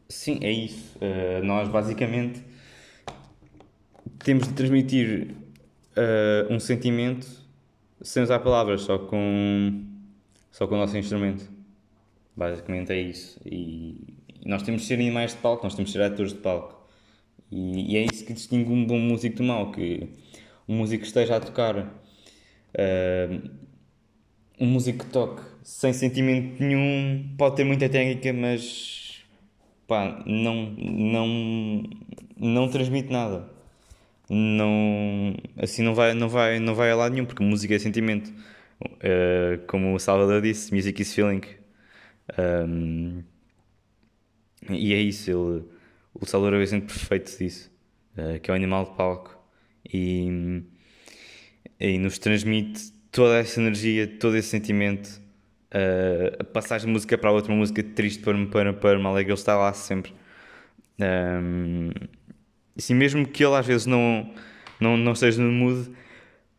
sim, 0.08 0.38
é 0.42 0.50
isso. 0.52 0.98
Uh, 0.98 1.42
nós 1.42 1.68
basicamente 1.68 2.42
temos 4.18 4.46
de 4.46 4.52
transmitir 4.52 5.34
uh, 5.96 6.52
um 6.52 6.60
sentimento 6.60 7.26
sem 8.02 8.22
usar 8.22 8.40
palavras, 8.40 8.82
só 8.82 8.98
com, 8.98 9.84
só 10.50 10.66
com 10.66 10.74
o 10.74 10.78
nosso 10.78 10.98
instrumento. 10.98 11.50
Basicamente 12.36 12.92
é 12.92 13.00
isso. 13.00 13.40
E, 13.44 14.16
e 14.42 14.48
nós 14.48 14.62
temos 14.62 14.82
de 14.82 14.88
ser 14.88 14.94
animais 14.94 15.32
de 15.32 15.38
palco, 15.38 15.64
nós 15.64 15.74
temos 15.74 15.90
de 15.90 15.98
ser 15.98 16.04
atores 16.04 16.32
de 16.32 16.40
palco. 16.40 16.79
E, 17.50 17.94
e, 17.94 17.96
é 17.96 18.04
isso 18.04 18.24
que 18.24 18.32
distingue 18.32 18.70
um 18.70 18.86
bom 18.86 18.98
músico 18.98 19.36
do 19.36 19.44
mau, 19.44 19.72
que 19.72 20.08
um 20.68 20.76
músico 20.76 21.02
que 21.02 21.08
esteja 21.08 21.36
a 21.36 21.40
tocar, 21.40 21.76
uh, 21.78 23.50
um 24.60 24.66
músico 24.66 25.04
que 25.04 25.10
toque 25.10 25.42
sem 25.62 25.92
sentimento 25.92 26.62
nenhum, 26.62 27.34
pode 27.36 27.56
ter 27.56 27.64
muita 27.64 27.88
técnica, 27.88 28.32
mas 28.32 29.24
pá, 29.86 30.22
não, 30.26 30.70
não, 30.76 31.82
não 32.38 32.68
transmite 32.68 33.10
nada. 33.12 33.48
Não, 34.28 35.34
assim 35.56 35.82
não 35.82 35.94
vai, 35.94 36.14
não 36.14 36.28
vai, 36.28 36.60
não 36.60 36.74
vai 36.74 36.90
a 36.92 36.96
lado 36.96 37.12
nenhum, 37.12 37.26
porque 37.26 37.42
música 37.42 37.74
é 37.74 37.78
sentimento. 37.78 38.32
Uh, 38.82 39.64
como 39.66 39.94
o 39.94 39.98
Salvador 39.98 40.40
disse, 40.42 40.72
music 40.74 41.02
is 41.02 41.14
feeling. 41.14 41.42
Um, 42.38 43.22
e 44.68 44.94
é 44.94 45.00
isso, 45.00 45.30
ele 45.30 45.64
o 46.20 46.26
Salvador 46.26 46.54
é 46.54 46.58
o 46.58 46.62
exemplo 46.62 46.88
perfeito 46.88 47.36
disso, 47.36 47.70
uh, 48.16 48.38
que 48.40 48.50
é 48.50 48.52
o 48.52 48.56
animal 48.56 48.84
de 48.84 48.96
palco 48.96 49.38
e, 49.92 50.62
e 51.80 51.98
nos 51.98 52.18
transmite 52.18 52.92
toda 53.10 53.38
essa 53.38 53.60
energia, 53.60 54.06
todo 54.06 54.36
esse 54.36 54.48
sentimento. 54.48 55.20
Uh, 55.72 56.36
a 56.40 56.44
passagem 56.44 56.86
de 56.86 56.92
música 56.92 57.16
para 57.16 57.32
outra, 57.32 57.50
uma 57.52 57.58
música 57.58 57.82
triste 57.82 58.22
para, 58.22 58.46
para, 58.46 58.72
para 58.72 58.98
uma 58.98 59.08
alegre, 59.08 59.32
ele 59.32 59.38
está 59.38 59.56
lá 59.56 59.72
sempre. 59.72 60.12
Um, 61.00 61.90
assim, 62.76 62.94
mesmo 62.94 63.26
que 63.26 63.42
ele 63.42 63.54
às 63.54 63.66
vezes 63.66 63.86
não, 63.86 64.30
não, 64.78 64.96
não 64.96 65.12
esteja 65.12 65.40
no 65.40 65.50
mood, 65.50 65.90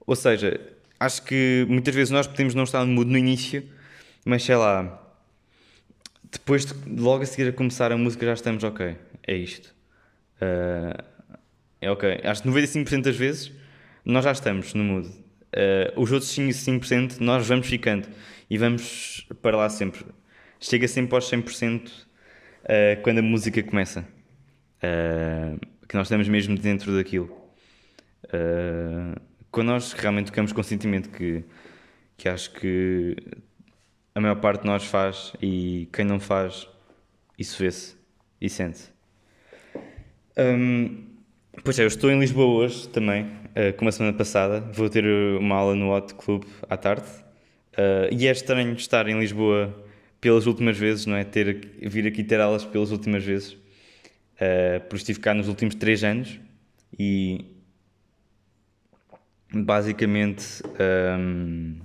ou 0.08 0.16
seja, 0.16 0.60
acho 1.00 1.22
que 1.24 1.66
muitas 1.70 1.94
vezes 1.94 2.10
nós 2.10 2.26
podemos 2.26 2.56
não 2.56 2.64
estar 2.64 2.84
no 2.84 2.92
mood 2.92 3.12
no 3.12 3.18
início, 3.18 3.64
mas 4.26 4.44
sei 4.44 4.56
lá, 4.56 5.00
depois 6.32 6.66
de 6.66 6.74
logo 7.00 7.22
a 7.22 7.26
seguir 7.26 7.50
a 7.50 7.54
começar 7.54 7.92
a 7.92 7.98
música 7.98 8.26
já 8.26 8.34
estamos 8.34 8.64
ok 8.64 8.96
é 9.28 9.36
isto. 9.36 9.76
Uh, 10.38 11.04
é 11.80 11.90
ok. 11.90 12.22
Acho 12.24 12.44
que 12.44 12.50
95% 12.50 13.02
das 13.04 13.16
vezes 13.16 13.52
nós 14.06 14.24
já 14.24 14.32
estamos 14.32 14.74
no 14.74 14.84
mood. 14.84 15.08
Uh, 15.08 16.00
os 16.00 16.12
outros 16.12 16.32
5% 16.32 17.20
nós 17.20 17.46
vamos 17.48 17.68
ficando 17.68 18.08
e 18.50 18.58
vamos 18.58 19.28
para 19.42 19.58
lá 19.58 19.70
sempre. 19.70 20.06
Chega 20.60 20.88
sempre 20.88 21.16
aos 21.16 21.30
100% 21.30 21.90
uh, 21.90 23.02
quando 23.02 23.18
a 23.18 23.22
música 23.22 23.62
começa. 23.64 24.08
Uh, 24.78 25.60
que 25.88 25.96
nós 25.96 26.08
estamos 26.08 26.28
mesmo 26.30 26.58
dentro 26.58 26.96
daquilo. 26.96 27.38
Quando 29.52 29.68
nós 29.68 29.92
realmente 29.92 30.28
tocamos 30.28 30.54
com 30.54 30.64
sentimento 30.64 31.10
que, 31.10 31.44
que 32.16 32.30
acho 32.30 32.54
que 32.54 33.18
a 34.16 34.22
maior 34.22 34.36
parte 34.36 34.62
de 34.62 34.68
nós 34.68 34.86
faz 34.86 35.34
e 35.42 35.90
quem 35.92 36.06
não 36.06 36.18
faz, 36.18 36.66
isso 37.38 37.62
vê-se 37.62 37.98
e 38.40 38.50
sente-se. 38.50 38.91
Um, 40.38 41.04
pois 41.64 41.78
é, 41.78 41.84
eu 41.84 41.88
estou 41.88 42.10
em 42.10 42.20
Lisboa 42.20 42.64
hoje 42.64 42.88
também, 42.88 43.24
uh, 43.26 43.74
como 43.78 43.90
a 43.90 43.92
semana 43.92 44.16
passada. 44.18 44.62
Vou 44.74 44.90
ter 44.90 45.06
uma 45.06 45.56
aula 45.56 45.76
no 45.76 45.94
Hot 45.94 46.14
Club 46.16 46.44
à 46.70 46.78
tarde. 46.78 47.08
Uh, 47.74 48.12
e 48.12 48.28
é 48.28 48.32
estranho 48.32 48.74
estar 48.74 49.08
em 49.08 49.20
Lisboa 49.20 49.76
pelas 50.20 50.46
últimas 50.46 50.78
vezes, 50.78 51.06
não 51.06 51.16
é? 51.16 51.24
Ter, 51.24 51.70
vir 51.82 52.08
aqui 52.08 52.24
ter 52.24 52.40
aulas 52.40 52.64
pelas 52.66 52.92
últimas 52.92 53.24
vezes. 53.24 53.54
Uh, 53.54 54.82
por 54.90 54.96
estive 54.96 55.20
cá 55.20 55.34
nos 55.34 55.48
últimos 55.48 55.76
três 55.76 56.04
anos 56.04 56.40
e 56.98 57.46
basicamente 59.54 60.64
um, 61.20 61.76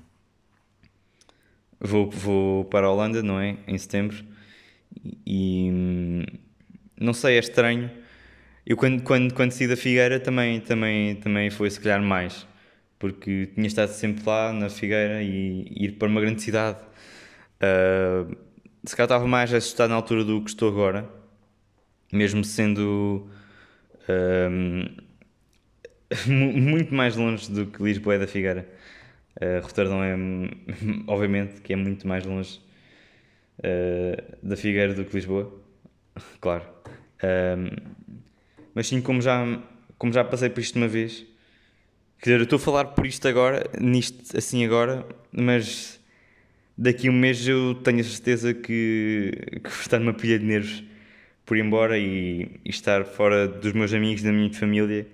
vou, 1.78 2.10
vou 2.10 2.64
para 2.64 2.86
a 2.86 2.90
Holanda, 2.90 3.22
não 3.22 3.38
é? 3.38 3.56
Em 3.66 3.76
setembro. 3.76 4.24
E 5.26 5.70
hum, 5.70 6.22
não 6.98 7.12
sei, 7.12 7.36
é 7.36 7.38
estranho 7.38 7.90
eu 8.66 8.76
quando, 8.76 9.02
quando, 9.02 9.32
quando 9.34 9.52
saí 9.52 9.68
da 9.68 9.76
Figueira 9.76 10.18
também, 10.18 10.60
também, 10.60 11.14
também 11.16 11.50
foi 11.50 11.70
se 11.70 11.80
calhar 11.80 12.02
mais, 12.02 12.46
porque 12.98 13.46
tinha 13.54 13.66
estado 13.66 13.90
sempre 13.90 14.24
lá 14.26 14.52
na 14.52 14.68
Figueira 14.68 15.22
e 15.22 15.66
ir 15.70 15.92
para 15.92 16.08
uma 16.08 16.20
grande 16.20 16.42
cidade. 16.42 16.80
Uh, 17.62 18.36
se 18.84 18.96
calhar 18.96 19.06
estava 19.06 19.26
mais 19.26 19.52
assustado 19.54 19.90
na 19.90 19.96
altura 19.96 20.24
do 20.24 20.42
que 20.42 20.50
estou 20.50 20.68
agora, 20.68 21.08
mesmo 22.12 22.44
sendo 22.44 23.28
uh, 24.08 25.02
muito 26.30 26.94
mais 26.94 27.16
longe 27.16 27.50
do 27.50 27.66
que 27.66 27.82
Lisboa 27.82 28.16
é 28.16 28.18
da 28.18 28.26
Figueira. 28.26 28.66
Uh, 29.40 29.62
Roterdão 29.62 30.02
é, 30.02 30.16
obviamente, 31.06 31.60
que 31.60 31.72
é 31.72 31.76
muito 31.76 32.06
mais 32.08 32.24
longe 32.24 32.60
uh, 33.60 34.36
da 34.42 34.56
Figueira 34.56 34.92
do 34.94 35.04
que 35.04 35.14
Lisboa, 35.14 35.52
claro. 36.40 36.64
Mas 38.76 38.88
sim, 38.88 39.00
como 39.00 39.22
já, 39.22 39.58
como 39.96 40.12
já 40.12 40.22
passei 40.22 40.50
por 40.50 40.60
isto 40.60 40.76
uma 40.76 40.86
vez, 40.86 41.24
quer 42.20 42.24
dizer, 42.24 42.40
eu 42.40 42.44
estou 42.44 42.58
a 42.58 42.60
falar 42.60 42.84
por 42.84 43.06
isto 43.06 43.26
agora, 43.26 43.64
nisto 43.80 44.36
assim 44.36 44.66
agora, 44.66 45.06
mas 45.32 45.98
daqui 46.76 47.08
a 47.08 47.10
um 47.10 47.14
mês 47.14 47.48
eu 47.48 47.74
tenho 47.76 48.00
a 48.00 48.04
certeza 48.04 48.52
que, 48.52 49.32
que 49.64 49.70
vou 49.70 49.80
estar 49.80 49.98
numa 49.98 50.12
pilha 50.12 50.38
de 50.38 50.44
nervos 50.44 50.84
por 51.46 51.56
ir 51.56 51.64
embora 51.64 51.98
e, 51.98 52.50
e, 52.62 52.68
estar 52.68 53.06
fora 53.06 53.48
dos 53.48 53.72
meus 53.72 53.94
amigos, 53.94 54.22
da 54.22 54.30
minha 54.30 54.52
família, 54.52 55.06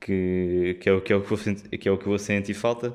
que, 0.00 0.76
que, 0.80 0.88
é, 0.88 0.92
o, 0.92 1.00
que, 1.00 1.12
é, 1.12 1.16
o 1.16 1.20
que, 1.22 1.28
vou, 1.28 1.38
que 1.38 1.88
é 1.88 1.92
o 1.92 1.98
que 1.98 2.04
eu 2.04 2.08
vou 2.08 2.18
sentir 2.18 2.54
falta, 2.54 2.92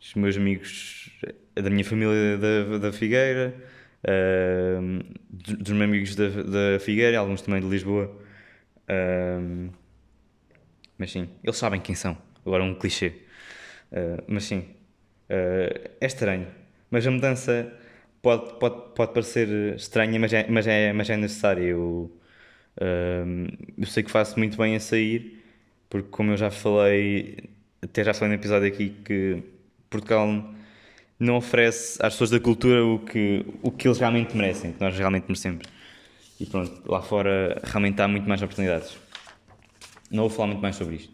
dos 0.00 0.14
meus 0.14 0.38
amigos 0.38 1.10
da 1.54 1.68
minha 1.68 1.84
família 1.84 2.38
da, 2.38 2.78
da 2.78 2.92
Figueira, 2.94 3.54
uh, 4.04 5.04
dos 5.28 5.72
meus 5.72 5.82
amigos 5.82 6.16
da, 6.16 6.28
da 6.30 6.80
Figueira, 6.80 7.18
alguns 7.18 7.42
também 7.42 7.60
de 7.60 7.68
Lisboa. 7.68 8.23
Um, 8.88 9.70
mas 10.98 11.10
sim, 11.10 11.28
eles 11.42 11.56
sabem 11.56 11.80
quem 11.80 11.94
são. 11.94 12.16
Agora 12.44 12.62
um 12.62 12.74
clichê. 12.74 13.12
Uh, 13.90 14.22
mas 14.26 14.44
sim, 14.44 14.58
uh, 14.58 15.90
é 16.00 16.06
estranho. 16.06 16.46
Mas 16.90 17.06
a 17.06 17.10
mudança 17.10 17.72
pode, 18.22 18.58
pode, 18.58 18.94
pode 18.94 19.12
parecer 19.12 19.74
estranha, 19.76 20.18
mas 20.18 20.32
é, 20.32 20.46
mas 20.48 20.66
é, 20.66 20.92
mas 20.92 21.10
é 21.10 21.16
necessária. 21.16 21.62
Eu, 21.62 22.10
eu 23.78 23.86
sei 23.86 24.02
que 24.02 24.10
faço 24.10 24.38
muito 24.38 24.56
bem 24.56 24.76
a 24.76 24.80
sair, 24.80 25.42
porque 25.88 26.08
como 26.10 26.32
eu 26.32 26.36
já 26.36 26.50
falei, 26.50 27.50
até 27.82 28.04
já 28.04 28.14
falei 28.14 28.36
no 28.36 28.40
episódio 28.40 28.68
aqui, 28.68 28.90
que 29.04 29.42
Portugal 29.90 30.54
não 31.18 31.36
oferece 31.36 31.98
às 32.00 32.14
pessoas 32.14 32.30
da 32.30 32.40
cultura 32.40 32.84
o 32.84 32.98
que, 32.98 33.44
o 33.62 33.70
que 33.70 33.88
eles 33.88 33.98
realmente 33.98 34.36
merecem, 34.36 34.72
que 34.72 34.80
nós 34.80 34.96
realmente 34.96 35.24
merecemos. 35.26 35.66
E 36.40 36.46
pronto, 36.46 36.82
lá 36.90 37.00
fora 37.00 37.60
realmente 37.64 38.00
há 38.00 38.08
muito 38.08 38.28
mais 38.28 38.42
oportunidades. 38.42 38.96
Não 40.10 40.24
vou 40.24 40.30
falar 40.30 40.48
muito 40.48 40.62
mais 40.62 40.76
sobre 40.76 40.96
isto. 40.96 41.12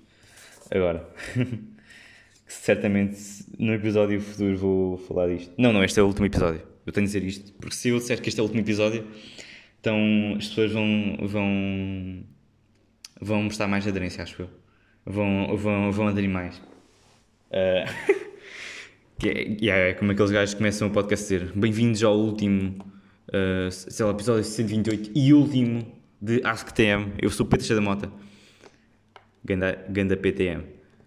Agora. 0.71 1.09
Certamente 2.47 3.17
no 3.59 3.73
episódio 3.73 4.21
futuro 4.21 4.57
vou 4.57 4.99
falar 4.99 5.29
disto. 5.29 5.53
Não, 5.57 5.73
não, 5.73 5.85
este 5.85 6.01
é 6.01 6.03
o 6.03 6.07
último 6.07 6.27
episódio. 6.27 6.63
Eu 6.85 6.93
tenho 6.93 7.07
de 7.07 7.13
dizer 7.13 7.25
isto. 7.25 7.53
Porque 7.53 7.75
se 7.75 7.91
eu 7.91 7.99
disser 7.99 8.21
que 8.21 8.29
este 8.29 8.41
é 8.41 8.43
o 8.43 8.47
último 8.47 8.61
episódio, 8.61 9.07
então 9.81 9.97
as 10.37 10.49
pessoas 10.49 10.73
vão. 10.73 11.17
vão. 11.23 12.25
vão 13.21 13.43
mostrar 13.45 13.69
mais 13.69 13.87
aderência, 13.87 14.23
acho 14.23 14.43
eu. 14.43 14.51
Vão, 15.07 15.57
vão, 15.57 15.93
vão 15.93 16.09
aderir 16.09 16.29
mais. 16.29 16.57
Uh, 17.51 18.21
que 19.19 19.69
é, 19.69 19.91
é 19.91 19.95
como 19.95 20.11
aqueles 20.11 20.31
gajos 20.31 20.55
que 20.55 20.59
começam 20.59 20.89
o 20.89 20.91
podcast 20.91 21.33
a 21.33 21.39
dizer: 21.39 21.53
Bem-vindos 21.55 22.03
ao 22.03 22.19
último, 22.19 22.85
uh, 23.31 23.71
sei 23.71 24.05
lá, 24.05 24.13
episódio 24.13 24.45
128 24.45 25.11
e 25.15 25.33
último 25.33 25.87
de 26.21 26.41
AskTM. 26.45 27.13
Eu 27.21 27.31
sou 27.31 27.47
o 27.47 27.49
Pedro 27.49 27.75
da 27.75 27.81
Mota. 27.81 28.13
Ganda, 29.45 29.85
Ganda 29.89 30.17
PTM. 30.17 30.65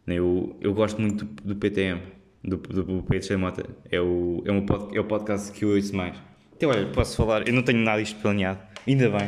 Eu, 0.07 0.55
eu 0.59 0.73
gosto 0.73 0.99
muito 0.99 1.25
do, 1.25 1.55
PTM, 1.55 2.01
do, 2.43 2.57
do, 2.57 2.83
do 2.83 3.03
da 3.03 3.37
Mota. 3.37 3.69
É 3.89 4.01
o, 4.01 4.43
é, 4.45 4.61
pod, 4.61 4.97
é 4.97 4.99
o 4.99 5.05
podcast 5.05 5.51
que 5.51 5.63
eu 5.63 5.69
ouço 5.69 5.95
mais. 5.95 6.15
Então, 6.55 6.69
olha, 6.69 6.87
posso 6.87 7.15
falar, 7.15 7.47
eu 7.47 7.53
não 7.53 7.63
tenho 7.63 7.79
nada 7.79 8.01
isto 8.01 8.19
planeado, 8.21 8.59
ainda 8.87 9.09
bem. 9.09 9.27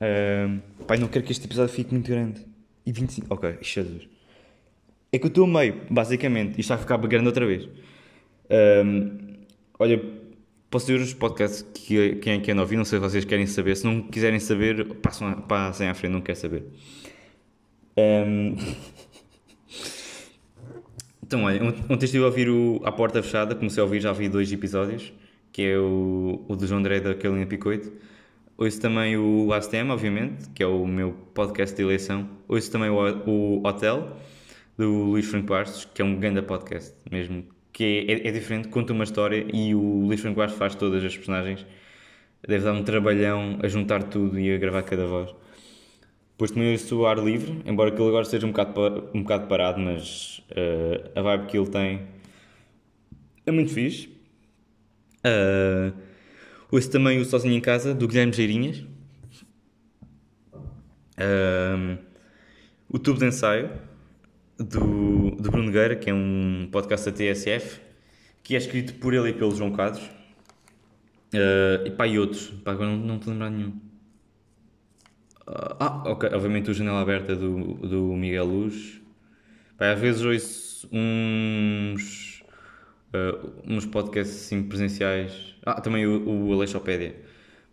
Uh, 0.00 0.84
pai, 0.84 0.98
não 0.98 1.08
quero 1.08 1.24
que 1.24 1.32
este 1.32 1.46
episódio 1.46 1.74
fique 1.74 1.92
muito 1.92 2.10
grande. 2.10 2.46
E 2.86 2.92
25, 2.92 3.26
ok, 3.30 3.58
Jesus. 3.60 4.08
É 5.12 5.18
que 5.18 5.26
eu 5.26 5.28
estou 5.28 5.44
a 5.44 5.48
meio, 5.48 5.82
basicamente, 5.90 6.60
está 6.60 6.76
a 6.76 6.78
ficar 6.78 6.96
grande 6.98 7.26
outra 7.26 7.46
vez. 7.46 7.68
Um, 8.50 9.36
olha, 9.78 10.02
posso 10.70 10.86
dizer 10.86 11.02
os 11.02 11.12
podcasts 11.12 11.62
que 11.74 12.16
quem 12.16 12.34
é 12.34 12.40
que 12.40 12.52
ouvir, 12.52 12.76
não 12.76 12.84
sei 12.84 12.98
se 12.98 13.02
vocês 13.02 13.24
querem 13.24 13.46
saber. 13.46 13.76
Se 13.76 13.84
não 13.84 14.02
quiserem 14.02 14.38
saber, 14.38 14.94
passam, 14.96 15.40
passem 15.42 15.88
à 15.88 15.94
frente, 15.94 16.12
não 16.12 16.20
quer 16.20 16.36
saber. 16.36 16.64
Um, 17.96 18.56
então, 21.22 21.44
olha, 21.44 21.62
ontem 21.88 22.04
estive 22.04 22.22
a 22.22 22.26
ouvir 22.26 22.48
o 22.48 22.80
A 22.84 22.92
Porta 22.92 23.22
Fechada, 23.22 23.54
comecei 23.54 23.80
a 23.80 23.84
ouvir, 23.84 24.00
já 24.00 24.12
vi 24.12 24.28
dois 24.28 24.50
episódios, 24.52 25.12
que 25.52 25.62
é 25.62 25.78
o, 25.78 26.44
o 26.48 26.56
do 26.56 26.66
João 26.66 26.78
André 26.78 27.00
da 27.00 27.14
Carolina 27.14 27.46
Picoito. 27.46 27.92
Ouço 28.56 28.80
também 28.80 29.16
o 29.16 29.52
ASTM, 29.54 29.90
obviamente, 29.90 30.50
que 30.50 30.62
é 30.62 30.66
o 30.66 30.86
meu 30.86 31.12
podcast 31.34 31.74
de 31.74 31.82
eleição. 31.82 32.28
Ouço 32.46 32.70
também 32.70 32.90
o, 32.90 32.96
o 33.26 33.66
Hotel, 33.66 34.16
do 34.76 35.04
Luís 35.04 35.26
Franco 35.26 35.46
Bastos, 35.46 35.86
que 35.86 36.02
é 36.02 36.04
um 36.04 36.20
grande 36.20 36.42
podcast 36.42 36.94
mesmo, 37.10 37.46
que 37.72 37.84
é, 37.84 38.12
é, 38.12 38.28
é, 38.28 38.32
diferente, 38.32 38.68
conta 38.68 38.92
uma 38.92 39.04
história 39.04 39.46
e 39.52 39.74
o 39.74 40.06
Luís 40.06 40.20
Franco 40.20 40.46
faz 40.48 40.74
todas 40.74 41.04
as 41.04 41.16
personagens. 41.16 41.66
Deve 42.46 42.64
dar 42.64 42.72
um 42.72 42.82
trabalhão 42.82 43.58
a 43.62 43.68
juntar 43.68 44.02
tudo 44.04 44.38
e 44.38 44.54
a 44.54 44.58
gravar 44.58 44.82
cada 44.82 45.06
voz. 45.06 45.34
Depois 46.32 46.50
também 46.52 46.72
ouço 46.72 46.98
o 46.98 47.06
ar 47.06 47.18
livre, 47.18 47.60
embora 47.66 47.90
aquilo 47.90 48.08
agora 48.08 48.22
esteja 48.22 48.46
um 48.46 48.50
bocado, 48.50 49.10
um 49.12 49.22
bocado 49.22 49.46
parado, 49.46 49.78
mas 49.78 50.42
uh, 50.50 51.10
a 51.14 51.20
vibe 51.20 51.46
que 51.46 51.58
ele 51.58 51.68
tem 51.68 52.02
é 53.44 53.50
muito 53.50 53.72
fixe. 53.72 54.08
Uh, 55.18 55.92
ouço 56.70 56.90
também 56.90 57.20
o 57.20 57.24
Sozinho 57.26 57.54
em 57.54 57.60
Casa, 57.60 57.92
do 57.92 58.08
Guilherme 58.08 58.32
Geirinhas. 58.32 58.78
Uh, 61.18 61.98
o 62.88 62.98
Tubo 62.98 63.18
de 63.18 63.26
Ensaio, 63.26 63.70
do, 64.64 65.30
do 65.30 65.50
Bruno 65.50 65.72
Gueira, 65.72 65.96
que 65.96 66.10
é 66.10 66.14
um 66.14 66.68
podcast 66.70 67.10
da 67.10 67.16
TSF, 67.16 67.80
que 68.42 68.54
é 68.54 68.58
escrito 68.58 68.94
por 68.94 69.14
ele 69.14 69.30
e 69.30 69.32
pelo 69.32 69.54
João 69.54 69.72
Quadros. 69.72 70.04
Uh, 71.32 71.86
e 71.86 71.90
pá, 71.90 72.06
e 72.06 72.18
outros. 72.18 72.48
Pá, 72.64 72.72
agora 72.72 72.90
não, 72.90 72.98
não 72.98 73.14
a 73.14 73.30
lembrar 73.30 73.50
nenhum. 73.50 73.80
Ah, 75.46 76.02
ok. 76.06 76.30
Obviamente 76.32 76.70
o 76.70 76.74
Janela 76.74 77.00
Aberta 77.00 77.34
do, 77.34 77.74
do 77.74 78.02
Miguel 78.16 78.44
Luz. 78.44 79.00
Pai, 79.78 79.92
às 79.92 80.00
vezes 80.00 80.22
ouço 80.22 80.88
uns, 80.92 82.42
uh, 83.14 83.50
uns 83.66 83.86
podcasts 83.86 84.44
assim, 84.46 84.62
presenciais. 84.62 85.56
Ah, 85.64 85.80
também 85.80 86.06
o, 86.06 86.48
o 86.48 86.52
Alexopédia. 86.52 87.16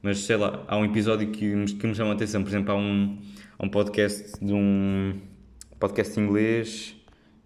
Mas 0.02 0.20
sei 0.20 0.38
lá, 0.38 0.64
há 0.68 0.78
um 0.78 0.86
episódio 0.86 1.30
que, 1.32 1.66
que 1.66 1.88
me 1.88 1.96
chama 1.96 2.12
a 2.12 2.14
atenção. 2.14 2.42
Por 2.44 2.50
exemplo, 2.50 2.72
há 2.72 2.78
um, 2.78 3.20
há 3.60 3.66
um 3.66 3.70
podcast 3.70 4.34
de 4.44 4.54
um 4.54 5.20
podcast 5.80 6.20
inglês. 6.20 6.96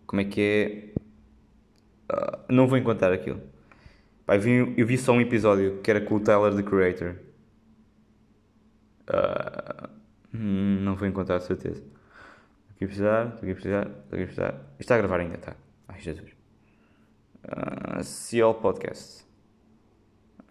Como 0.06 0.22
é 0.22 0.26
que 0.26 0.42
é? 0.42 2.14
Uh, 2.14 2.54
não 2.54 2.68
vou 2.68 2.78
encontrar 2.78 3.12
aquilo. 3.14 3.42
Pai, 4.26 4.38
eu, 4.38 4.42
vi, 4.42 4.74
eu 4.78 4.88
vi 4.88 4.98
só 4.98 5.14
um 5.14 5.22
episódio 5.22 5.82
que 5.82 5.90
era 5.90 6.02
com 6.02 6.16
o 6.16 6.20
Tyler, 6.20 6.56
the 6.56 6.64
Creator. 6.64 7.16
Uh, 9.10 9.90
não 10.34 10.96
vou 10.96 11.08
encontrar 11.08 11.38
de 11.40 11.46
certeza. 11.46 11.82
Estou 11.82 12.76
aqui 12.76 12.84
a 12.84 12.88
precisar, 12.88 13.26
estou 13.26 13.40
aqui 13.40 13.52
a 13.52 13.56
precisar, 13.56 13.88
estou 13.88 14.14
aqui 14.14 14.24
a 14.24 14.26
precisar. 14.26 14.76
Está 14.80 14.96
a 14.96 14.98
gravar 14.98 15.20
ainda, 15.20 15.36
está. 15.36 15.56
Ai, 15.88 16.00
Jesus. 16.00 16.32
Uh, 17.44 18.54
Podcast. 18.56 19.26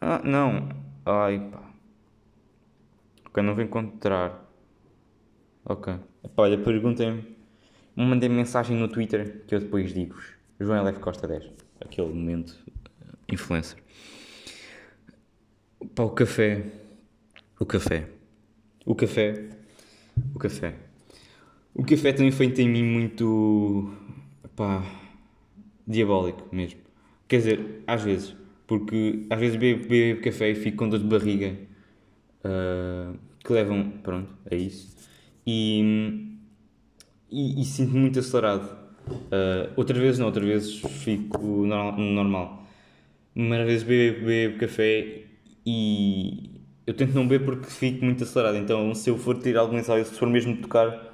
Ah, 0.01 0.21
não. 0.25 0.69
Ai, 1.05 1.51
pá. 1.51 1.71
Ok, 3.27 3.43
não 3.43 3.55
vou 3.55 3.63
encontrar. 3.63 4.45
Ok. 5.65 5.95
Epá, 6.25 6.43
olha, 6.43 6.59
perguntem-me. 6.59 7.40
Mandem 8.01 8.29
mensagem 8.29 8.77
no 8.77 8.89
Twitter 8.89 9.43
que 9.47 9.55
eu 9.55 9.61
depois 9.61 9.93
digo-vos. 9.93 10.25
João 10.59 10.87
LF 10.87 11.01
Costa 11.01 11.27
10. 11.29 11.51
Aquele 11.81 12.09
momento 12.09 12.59
uh, 12.69 13.33
influencer. 13.33 13.79
Pá, 15.95 16.05
o 16.05 16.11
café. 16.11 16.65
O 17.59 17.67
café. 17.67 18.09
O 18.87 18.95
café 18.95 19.61
o 20.35 20.39
café. 20.39 20.75
O 21.75 21.85
café 21.85 22.15
um 22.21 22.27
efeito 22.27 22.61
em 22.61 22.69
mim 22.69 22.83
muito. 22.83 23.93
pá. 24.57 24.85
diabólico 25.87 26.49
mesmo. 26.55 26.81
Quer 27.29 27.37
dizer, 27.39 27.83
às 27.87 28.03
vezes. 28.03 28.37
Porque 28.67 29.27
às 29.29 29.39
vezes 29.41 29.57
bebo, 29.57 29.89
bebo 29.89 30.21
café 30.21 30.51
e 30.51 30.55
fico 30.55 30.79
com 30.79 30.89
dor 30.89 31.01
de 31.01 31.07
barriga. 31.07 31.57
Uh, 32.45 33.19
que 33.45 33.53
levam, 33.53 33.91
pronto, 34.03 34.33
a 34.51 34.55
isso. 34.55 34.97
E. 35.47 36.30
e, 37.31 37.61
e 37.61 37.65
sinto-me 37.65 38.01
muito 38.01 38.19
acelerado. 38.19 38.79
Uh, 39.09 39.73
outras 39.77 39.99
vezes 39.99 40.19
não, 40.19 40.27
outras 40.27 40.47
vezes 40.47 40.81
fico 41.03 41.39
no, 41.67 41.93
normal. 41.93 42.67
Mas 43.35 43.61
às 43.61 43.67
vezes 43.67 43.83
bebo, 43.85 44.27
bebo 44.27 44.59
café 44.59 45.23
e 45.65 46.61
eu 46.87 46.95
tento 46.95 47.15
não 47.15 47.27
beber 47.27 47.45
porque 47.45 47.71
fico 47.71 48.05
muito 48.05 48.25
acelerado. 48.25 48.57
Então, 48.57 48.95
se 48.95 49.11
eu 49.11 49.17
for 49.17 49.39
tirar 49.39 49.61
algum 49.61 49.79
ensaio, 49.79 50.05
se 50.05 50.15
for 50.15 50.29
mesmo 50.29 50.57
tocar 50.57 51.09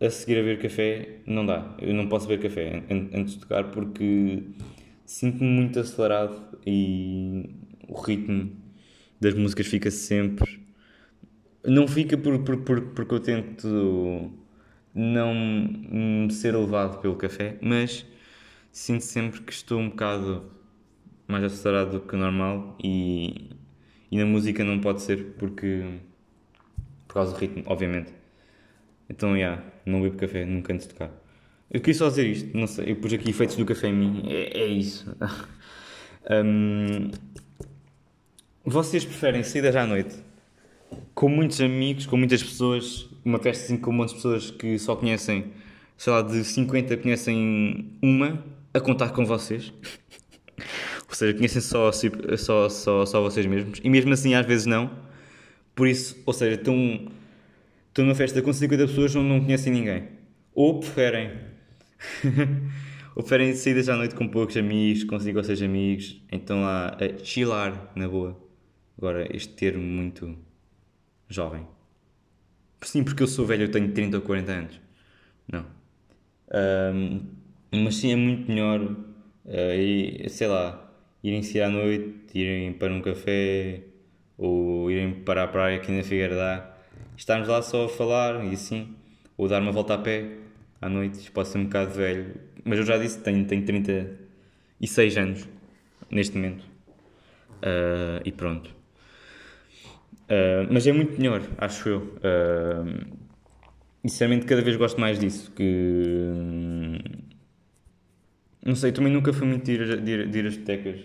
a 0.00 0.10
seguir 0.10 0.38
a 0.38 0.42
ver 0.42 0.58
café, 0.58 1.20
não 1.26 1.46
dá. 1.46 1.74
Eu 1.80 1.94
não 1.94 2.08
posso 2.08 2.28
beber 2.28 2.48
café 2.48 2.82
antes 2.90 3.34
de 3.34 3.40
tocar 3.40 3.70
porque 3.70 4.42
sinto-me 5.04 5.48
muito 5.48 5.80
acelerado 5.80 6.58
e 6.66 7.48
o 7.88 7.98
ritmo 8.00 8.50
das 9.20 9.34
músicas 9.34 9.66
fica 9.66 9.90
sempre. 9.90 10.60
Não 11.64 11.88
fica 11.88 12.16
por, 12.16 12.38
por, 12.44 12.58
por, 12.58 12.80
porque 12.92 13.14
eu 13.14 13.20
tento 13.20 14.30
não 14.96 16.28
ser 16.30 16.56
levado 16.56 17.00
pelo 17.00 17.16
café, 17.16 17.56
mas 17.60 18.04
sinto 18.72 19.04
sempre 19.04 19.40
que 19.42 19.52
estou 19.52 19.78
um 19.78 19.90
bocado 19.90 20.50
mais 21.28 21.44
acelerado 21.44 21.92
do 21.92 22.00
que 22.00 22.14
o 22.14 22.18
normal 22.18 22.76
e 22.82 23.50
e 24.10 24.18
na 24.18 24.24
música 24.24 24.64
não 24.64 24.80
pode 24.80 25.02
ser 25.02 25.34
porque. 25.38 25.84
por 27.06 27.14
causa 27.14 27.32
do 27.32 27.38
ritmo, 27.38 27.62
obviamente. 27.66 28.12
Então, 29.08 29.32
já, 29.32 29.36
yeah, 29.36 29.64
não 29.84 30.02
bebo 30.02 30.16
café 30.16 30.44
nunca 30.44 30.72
antes 30.72 30.86
de 30.86 30.94
tocar. 30.94 31.10
Eu 31.70 31.80
queria 31.80 31.94
só 31.94 32.08
dizer 32.08 32.26
isto, 32.26 32.56
não 32.56 32.66
sei, 32.66 32.92
eu 32.92 32.96
pus 32.96 33.12
aqui 33.12 33.30
efeitos 33.30 33.56
do 33.56 33.64
café 33.66 33.88
em 33.88 33.92
mim, 33.92 34.22
é, 34.28 34.60
é 34.60 34.66
isso. 34.66 35.16
um, 36.30 37.10
vocês 38.64 39.04
preferem 39.04 39.42
saídas 39.42 39.74
à 39.76 39.86
noite 39.86 40.16
com 41.14 41.28
muitos 41.28 41.60
amigos, 41.60 42.06
com 42.06 42.16
muitas 42.16 42.42
pessoas, 42.42 43.08
uma 43.26 43.40
festa 43.40 43.64
assim 43.64 43.76
com 43.76 43.90
muitas 43.90 44.14
pessoas 44.14 44.50
que 44.52 44.78
só 44.78 44.94
conhecem, 44.94 45.52
sei 45.96 46.12
lá, 46.12 46.22
de 46.22 46.44
50 46.44 46.96
conhecem 46.98 47.98
uma, 48.00 48.44
a 48.72 48.80
contar 48.80 49.10
com 49.10 49.26
vocês? 49.26 49.72
Ou 51.08 51.14
seja, 51.14 51.34
conhecem 51.34 51.60
só, 51.60 51.90
só, 51.90 52.68
só, 52.68 53.04
só 53.04 53.22
vocês 53.22 53.44
mesmos. 53.46 53.80
E 53.82 53.90
mesmo 53.90 54.12
assim, 54.12 54.34
às 54.34 54.46
vezes 54.46 54.66
não. 54.66 54.90
Por 55.74 55.88
isso, 55.88 56.22
ou 56.24 56.32
seja, 56.32 56.54
estão, 56.54 57.10
estão 57.88 58.04
numa 58.04 58.14
festa 58.14 58.40
com 58.40 58.52
50 58.52 58.86
pessoas 58.86 59.14
onde 59.16 59.28
não 59.28 59.40
conhecem 59.40 59.72
ninguém. 59.72 60.08
Ou 60.54 60.78
preferem. 60.78 61.32
ou 63.14 63.22
preferem 63.22 63.54
saídas 63.54 63.88
à 63.88 63.96
noite 63.96 64.14
com 64.14 64.28
poucos 64.28 64.56
amigos, 64.56 65.02
com 65.04 65.18
5 65.18 65.36
ou 65.36 65.44
6 65.44 65.62
amigos. 65.62 66.22
Então 66.30 66.62
lá, 66.62 66.96
a 67.00 67.24
chilar, 67.24 67.92
na 67.96 68.08
boa. 68.08 68.40
Agora, 68.96 69.26
este 69.34 69.52
termo 69.52 69.82
muito 69.82 70.36
jovem. 71.28 71.66
Sim, 72.86 73.02
porque 73.02 73.20
eu 73.24 73.26
sou 73.26 73.44
velho, 73.44 73.64
eu 73.64 73.70
tenho 73.70 73.90
30 73.92 74.16
ou 74.16 74.22
40 74.22 74.52
anos. 74.52 74.80
Não. 75.50 75.66
Um, 76.94 77.20
mas 77.72 77.96
sim, 77.96 78.12
é 78.12 78.16
muito 78.16 78.48
melhor. 78.48 78.80
Uh, 78.80 79.74
e, 79.76 80.28
sei 80.30 80.46
lá, 80.46 80.88
irem 81.22 81.42
sair 81.42 81.62
à 81.62 81.68
noite, 81.68 82.14
irem 82.32 82.72
para 82.72 82.92
um 82.92 83.02
café, 83.02 83.82
ou 84.38 84.88
irem 84.88 85.14
para 85.14 85.42
a 85.42 85.48
praia 85.48 85.78
aqui 85.78 85.90
na 85.90 86.04
Figueira 86.04 86.36
dá, 86.36 86.76
estarmos 87.16 87.48
lá 87.48 87.60
só 87.60 87.86
a 87.86 87.88
falar 87.88 88.44
e 88.44 88.54
assim, 88.54 88.94
ou 89.36 89.48
dar 89.48 89.60
uma 89.60 89.72
volta 89.72 89.94
a 89.94 89.98
pé 89.98 90.38
à 90.80 90.88
noite, 90.88 91.28
pode 91.32 91.48
ser 91.48 91.58
um 91.58 91.64
bocado 91.64 91.90
velho, 91.92 92.34
mas 92.64 92.78
eu 92.78 92.84
já 92.84 92.98
disse, 92.98 93.20
tenho, 93.20 93.44
tenho 93.46 93.64
36 93.64 95.16
anos 95.16 95.48
neste 96.08 96.36
momento. 96.36 96.64
Uh, 97.56 98.22
e 98.24 98.30
pronto. 98.30 98.75
Uh, 100.26 100.66
mas 100.70 100.86
é 100.86 100.92
muito 100.92 101.18
melhor, 101.18 101.42
acho 101.58 101.88
eu. 101.88 101.98
Uh, 102.00 103.16
e 104.02 104.08
sinceramente 104.08 104.46
cada 104.46 104.62
vez 104.62 104.76
gosto 104.76 105.00
mais 105.00 105.18
disso. 105.18 105.52
Que 105.52 105.62
hum, 105.62 106.98
não 108.64 108.74
sei, 108.74 108.92
também 108.92 109.12
nunca 109.12 109.32
fui 109.32 109.46
muito 109.46 109.64
de 109.64 109.72
ir, 109.72 110.02
de 110.02 110.12
ir, 110.12 110.28
de 110.28 110.38
ir 110.38 110.46
a 110.46 110.48
discotecas. 110.48 111.00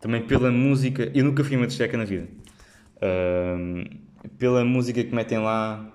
Também 0.00 0.22
pela 0.22 0.50
música. 0.50 1.10
Eu 1.14 1.24
nunca 1.24 1.44
fui 1.44 1.56
uma 1.56 1.66
discoteca 1.66 1.96
na 1.96 2.04
vida. 2.04 2.26
Uh, 2.96 3.88
pela 4.38 4.64
música 4.64 5.02
que 5.02 5.14
metem 5.14 5.38
lá, 5.38 5.92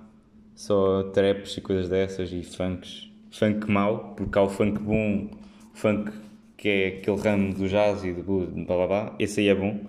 só 0.55 1.03
traps 1.03 1.57
e 1.57 1.61
coisas 1.61 1.89
dessas 1.89 2.31
e 2.31 2.43
funks. 2.43 3.11
Funk 3.31 3.69
mau, 3.69 4.15
porque 4.15 4.37
há 4.37 4.41
o 4.41 4.49
funk 4.49 4.79
bom, 4.81 5.29
funk 5.73 6.11
que 6.57 6.67
é 6.67 6.87
aquele 6.87 7.17
ramo 7.17 7.53
do 7.53 7.67
jazz 7.67 8.03
e 8.03 8.13
do 8.13 8.23
blá 8.23 8.75
blá 8.75 8.87
blá. 8.87 9.15
Esse 9.19 9.41
aí 9.41 9.49
é 9.49 9.55
bom. 9.55 9.85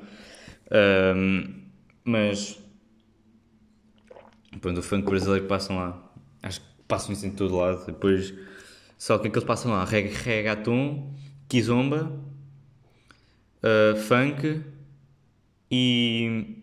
Mas. 2.08 2.58
Pronto, 4.60 4.80
o 4.80 4.82
funk 4.82 5.04
brasileiro 5.04 5.46
passam 5.46 5.76
lá. 5.76 6.10
Acho 6.42 6.60
que 6.60 6.66
passam 6.88 7.12
isso 7.12 7.26
em 7.26 7.30
todo 7.30 7.56
lado. 7.56 7.84
Depois. 7.84 8.32
Só 8.96 9.18
que 9.18 9.28
é 9.28 9.30
eles 9.30 9.44
passam 9.44 9.72
lá? 9.72 9.84
Reg 9.84 10.08
reggaeton, 10.08 11.14
kizomba, 11.48 12.10
uh, 13.62 13.96
funk 13.96 14.62
e. 15.70 16.56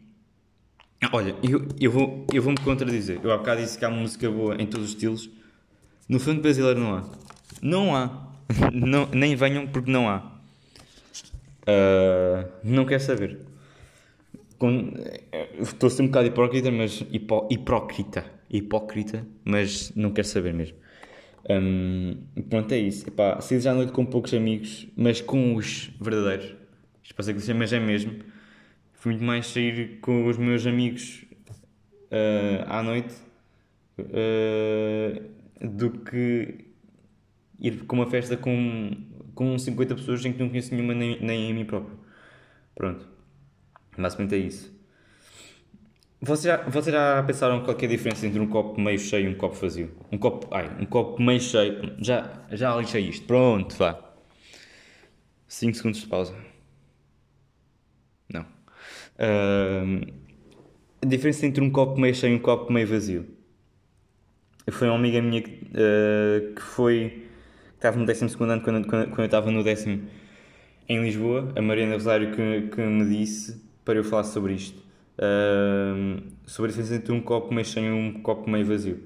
Olha, 1.13 1.35
eu, 1.43 1.67
eu, 1.79 1.91
vou, 1.91 2.25
eu 2.33 2.41
vou-me 2.41 2.57
contradizer. 2.57 3.19
Eu 3.23 3.31
há 3.31 3.37
bocado 3.37 3.61
disse 3.61 3.77
que 3.77 3.85
há 3.85 3.89
música 3.89 4.29
boa 4.29 4.55
em 4.55 4.65
todos 4.65 4.87
os 4.87 4.93
estilos. 4.93 5.29
No 6.09 6.19
funk 6.19 6.41
brasileiro 6.41 6.79
não 6.79 6.95
há. 6.95 7.03
Não 7.61 7.95
há. 7.95 8.33
não, 8.73 9.05
nem 9.11 9.35
venham 9.35 9.67
porque 9.67 9.91
não 9.91 10.09
há. 10.09 10.17
Uh, 11.61 12.49
não 12.63 12.83
quer 12.85 12.99
saber. 12.99 13.54
Com, 14.57 14.93
estou 15.59 15.87
a 15.87 15.89
ser 15.89 16.03
um 16.03 16.07
bocado 16.07 16.27
hipócrita, 16.27 16.71
mas 16.71 17.03
hipócrita, 17.11 18.25
hipócrita, 18.49 19.27
mas 19.43 19.93
não 19.95 20.11
quero 20.11 20.27
saber 20.27 20.53
mesmo. 20.53 20.77
Um, 21.49 22.17
pronto, 22.49 22.71
é 22.71 22.77
isso. 22.77 23.07
Epá, 23.07 23.39
saí 23.41 23.59
já 23.59 23.71
à 23.71 23.75
noite 23.75 23.91
com 23.91 24.05
poucos 24.05 24.33
amigos, 24.33 24.87
mas 24.95 25.21
com 25.21 25.55
os 25.55 25.91
verdadeiros. 26.01 26.55
Isto 27.03 27.15
pode 27.15 27.25
ser 27.25 27.33
que 27.33 27.53
mas 27.53 27.71
é 27.71 27.79
mesmo. 27.79 28.13
Fui 28.93 29.11
muito 29.11 29.23
mais 29.23 29.47
sair 29.47 29.99
com 29.99 30.25
os 30.27 30.37
meus 30.37 30.65
amigos 30.65 31.25
uh, 32.05 32.65
à 32.67 32.81
noite 32.81 33.13
uh, 33.99 35.21
do 35.61 35.91
que 35.91 36.65
ir 37.59 37.85
com 37.85 37.95
uma 37.97 38.09
festa 38.09 38.35
com, 38.35 38.91
com 39.35 39.57
50 39.57 39.95
pessoas 39.95 40.25
em 40.25 40.33
que 40.33 40.39
não 40.39 40.49
conheço 40.49 40.73
nenhuma, 40.73 40.93
nem, 40.93 41.21
nem 41.21 41.51
a 41.51 41.53
mim 41.53 41.65
próprio. 41.65 41.99
Pronto. 42.73 43.14
Basicamente 43.97 44.35
é 44.35 44.37
isso. 44.39 44.75
Vocês 46.21 46.43
já, 46.43 46.57
vocês 46.63 46.93
já 46.93 47.21
pensaram 47.23 47.63
qual 47.63 47.77
é 47.79 47.85
a 47.85 47.87
diferença 47.87 48.25
entre 48.25 48.39
um 48.39 48.47
copo 48.47 48.81
meio 48.81 48.97
cheio 48.97 49.29
e 49.29 49.33
um 49.33 49.37
copo 49.37 49.55
vazio? 49.55 49.91
Um 50.11 50.17
copo, 50.17 50.47
ai, 50.49 50.71
um 50.79 50.85
copo 50.85 51.21
meio 51.21 51.39
cheio. 51.39 51.93
Já, 51.99 52.41
já 52.51 52.75
lixei 52.75 53.07
isto. 53.07 53.27
Pronto, 53.27 53.75
vá. 53.75 53.99
5 55.47 55.77
segundos 55.77 56.01
de 56.01 56.07
pausa. 56.07 56.33
Não. 58.33 58.41
Uh, 58.41 60.13
a 61.01 61.05
diferença 61.05 61.45
entre 61.45 61.63
um 61.63 61.69
copo 61.69 61.99
meio 61.99 62.15
cheio 62.15 62.33
e 62.33 62.35
um 62.35 62.39
copo 62.39 62.73
meio 62.73 62.87
vazio. 62.87 63.27
Foi 64.71 64.87
uma 64.87 64.97
amiga 64.97 65.21
minha 65.21 65.43
que, 65.43 65.51
uh, 65.51 66.55
que 66.55 66.61
foi. 66.61 67.27
que 67.69 67.75
estava 67.75 67.97
no 67.97 68.05
12 68.05 68.25
ano 68.39 68.61
quando, 68.61 68.87
quando, 68.87 69.07
quando 69.09 69.19
eu 69.19 69.25
estava 69.25 69.51
no 69.51 69.63
décimo 69.63 70.07
em 70.89 71.03
Lisboa, 71.03 71.53
a 71.55 71.61
Mariana 71.61 71.93
Rosário, 71.93 72.31
que, 72.31 72.75
que 72.75 72.81
me 72.81 73.05
disse 73.05 73.64
para 73.85 73.95
eu 73.95 74.03
falar 74.03 74.23
sobre 74.23 74.53
isto 74.53 74.85
sobre 76.45 76.69
a 76.69 76.73
diferença 76.73 76.95
entre 76.95 77.11
um 77.11 77.21
copo 77.21 77.53
meio 77.53 77.65
cheio 77.65 77.87
e 77.87 77.91
um 77.91 78.21
copo 78.21 78.49
meio 78.49 78.65
vazio. 78.65 78.99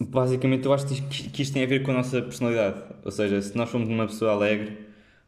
basicamente, 0.00 0.64
eu 0.64 0.72
acho 0.72 0.86
que 0.86 1.42
isto 1.42 1.52
tem 1.52 1.64
a 1.64 1.66
ver 1.66 1.82
com 1.82 1.90
a 1.90 1.94
nossa 1.94 2.20
personalidade. 2.22 2.82
Ou 3.04 3.10
seja, 3.10 3.40
se 3.40 3.56
nós 3.56 3.68
somos 3.70 3.88
uma 3.88 4.06
pessoa 4.06 4.32
alegre, 4.32 4.86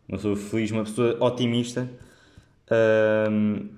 uma 0.08 0.16
pessoa 0.16 0.36
feliz, 0.36 0.70
uma 0.70 0.84
pessoa 0.84 1.16
otimista, 1.20 1.88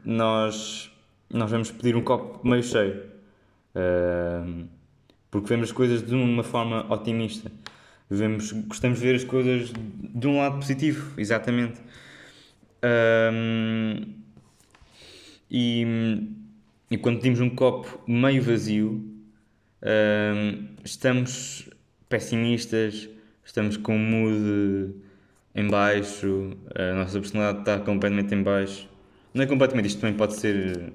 nós, 0.04 0.90
nós 1.30 1.50
vamos 1.50 1.70
pedir 1.70 1.96
um 1.96 2.02
copo 2.02 2.46
meio 2.46 2.62
cheio. 2.62 3.02
porque 5.30 5.48
vemos 5.48 5.68
as 5.68 5.72
coisas 5.72 6.02
de 6.02 6.14
uma 6.14 6.42
forma 6.42 6.90
otimista. 6.92 7.50
Vemos, 8.10 8.52
gostamos 8.52 8.98
de 8.98 9.06
ver 9.06 9.14
as 9.14 9.24
coisas 9.24 9.72
de 9.72 10.26
um 10.26 10.36
lado 10.36 10.56
positivo, 10.56 11.18
exatamente. 11.18 11.80
Um, 12.84 14.14
e, 15.50 15.86
e 16.90 16.98
quando 16.98 17.16
pedimos 17.16 17.40
um 17.40 17.50
copo 17.50 18.02
meio 18.06 18.42
vazio, 18.42 19.04
uh, 19.82 20.68
estamos 20.84 21.68
pessimistas, 22.08 23.08
estamos 23.44 23.76
com 23.76 23.96
o 23.96 23.98
mood 23.98 24.94
em 25.54 25.68
baixo, 25.68 26.56
a 26.74 26.94
nossa 26.94 27.20
personalidade 27.20 27.60
está 27.60 27.78
completamente 27.84 28.34
em 28.34 28.42
baixo. 28.42 28.88
Não 29.34 29.42
é 29.42 29.46
completamente, 29.46 29.86
isto 29.86 30.00
também 30.00 30.16
pode 30.16 30.34
ser. 30.34 30.92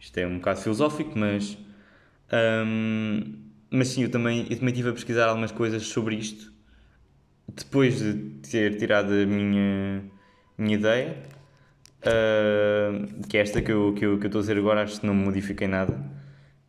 Isto 0.00 0.18
é 0.18 0.26
um 0.26 0.38
bocado 0.38 0.60
filosófico, 0.60 1.18
mas. 1.18 1.56
Um, 2.32 3.40
mas 3.70 3.88
sim, 3.88 4.02
eu 4.02 4.10
também, 4.10 4.46
eu 4.50 4.56
também 4.56 4.72
estive 4.72 4.90
a 4.90 4.92
pesquisar 4.92 5.26
algumas 5.28 5.52
coisas 5.52 5.82
sobre 5.84 6.16
isto 6.16 6.52
depois 7.48 7.98
de 7.98 8.14
ter 8.50 8.76
tirado 8.76 9.12
a 9.12 9.26
minha, 9.26 10.02
minha 10.58 10.74
ideia 10.76 11.16
uh, 12.02 13.26
que 13.28 13.36
é 13.36 13.40
esta 13.40 13.62
que 13.62 13.70
eu, 13.70 13.94
que, 13.94 14.04
eu, 14.04 14.18
que 14.18 14.24
eu 14.24 14.28
estou 14.28 14.40
a 14.40 14.42
dizer 14.42 14.58
agora, 14.58 14.82
acho 14.82 15.00
que 15.00 15.06
não 15.06 15.14
modifiquei 15.14 15.68
nada. 15.68 15.98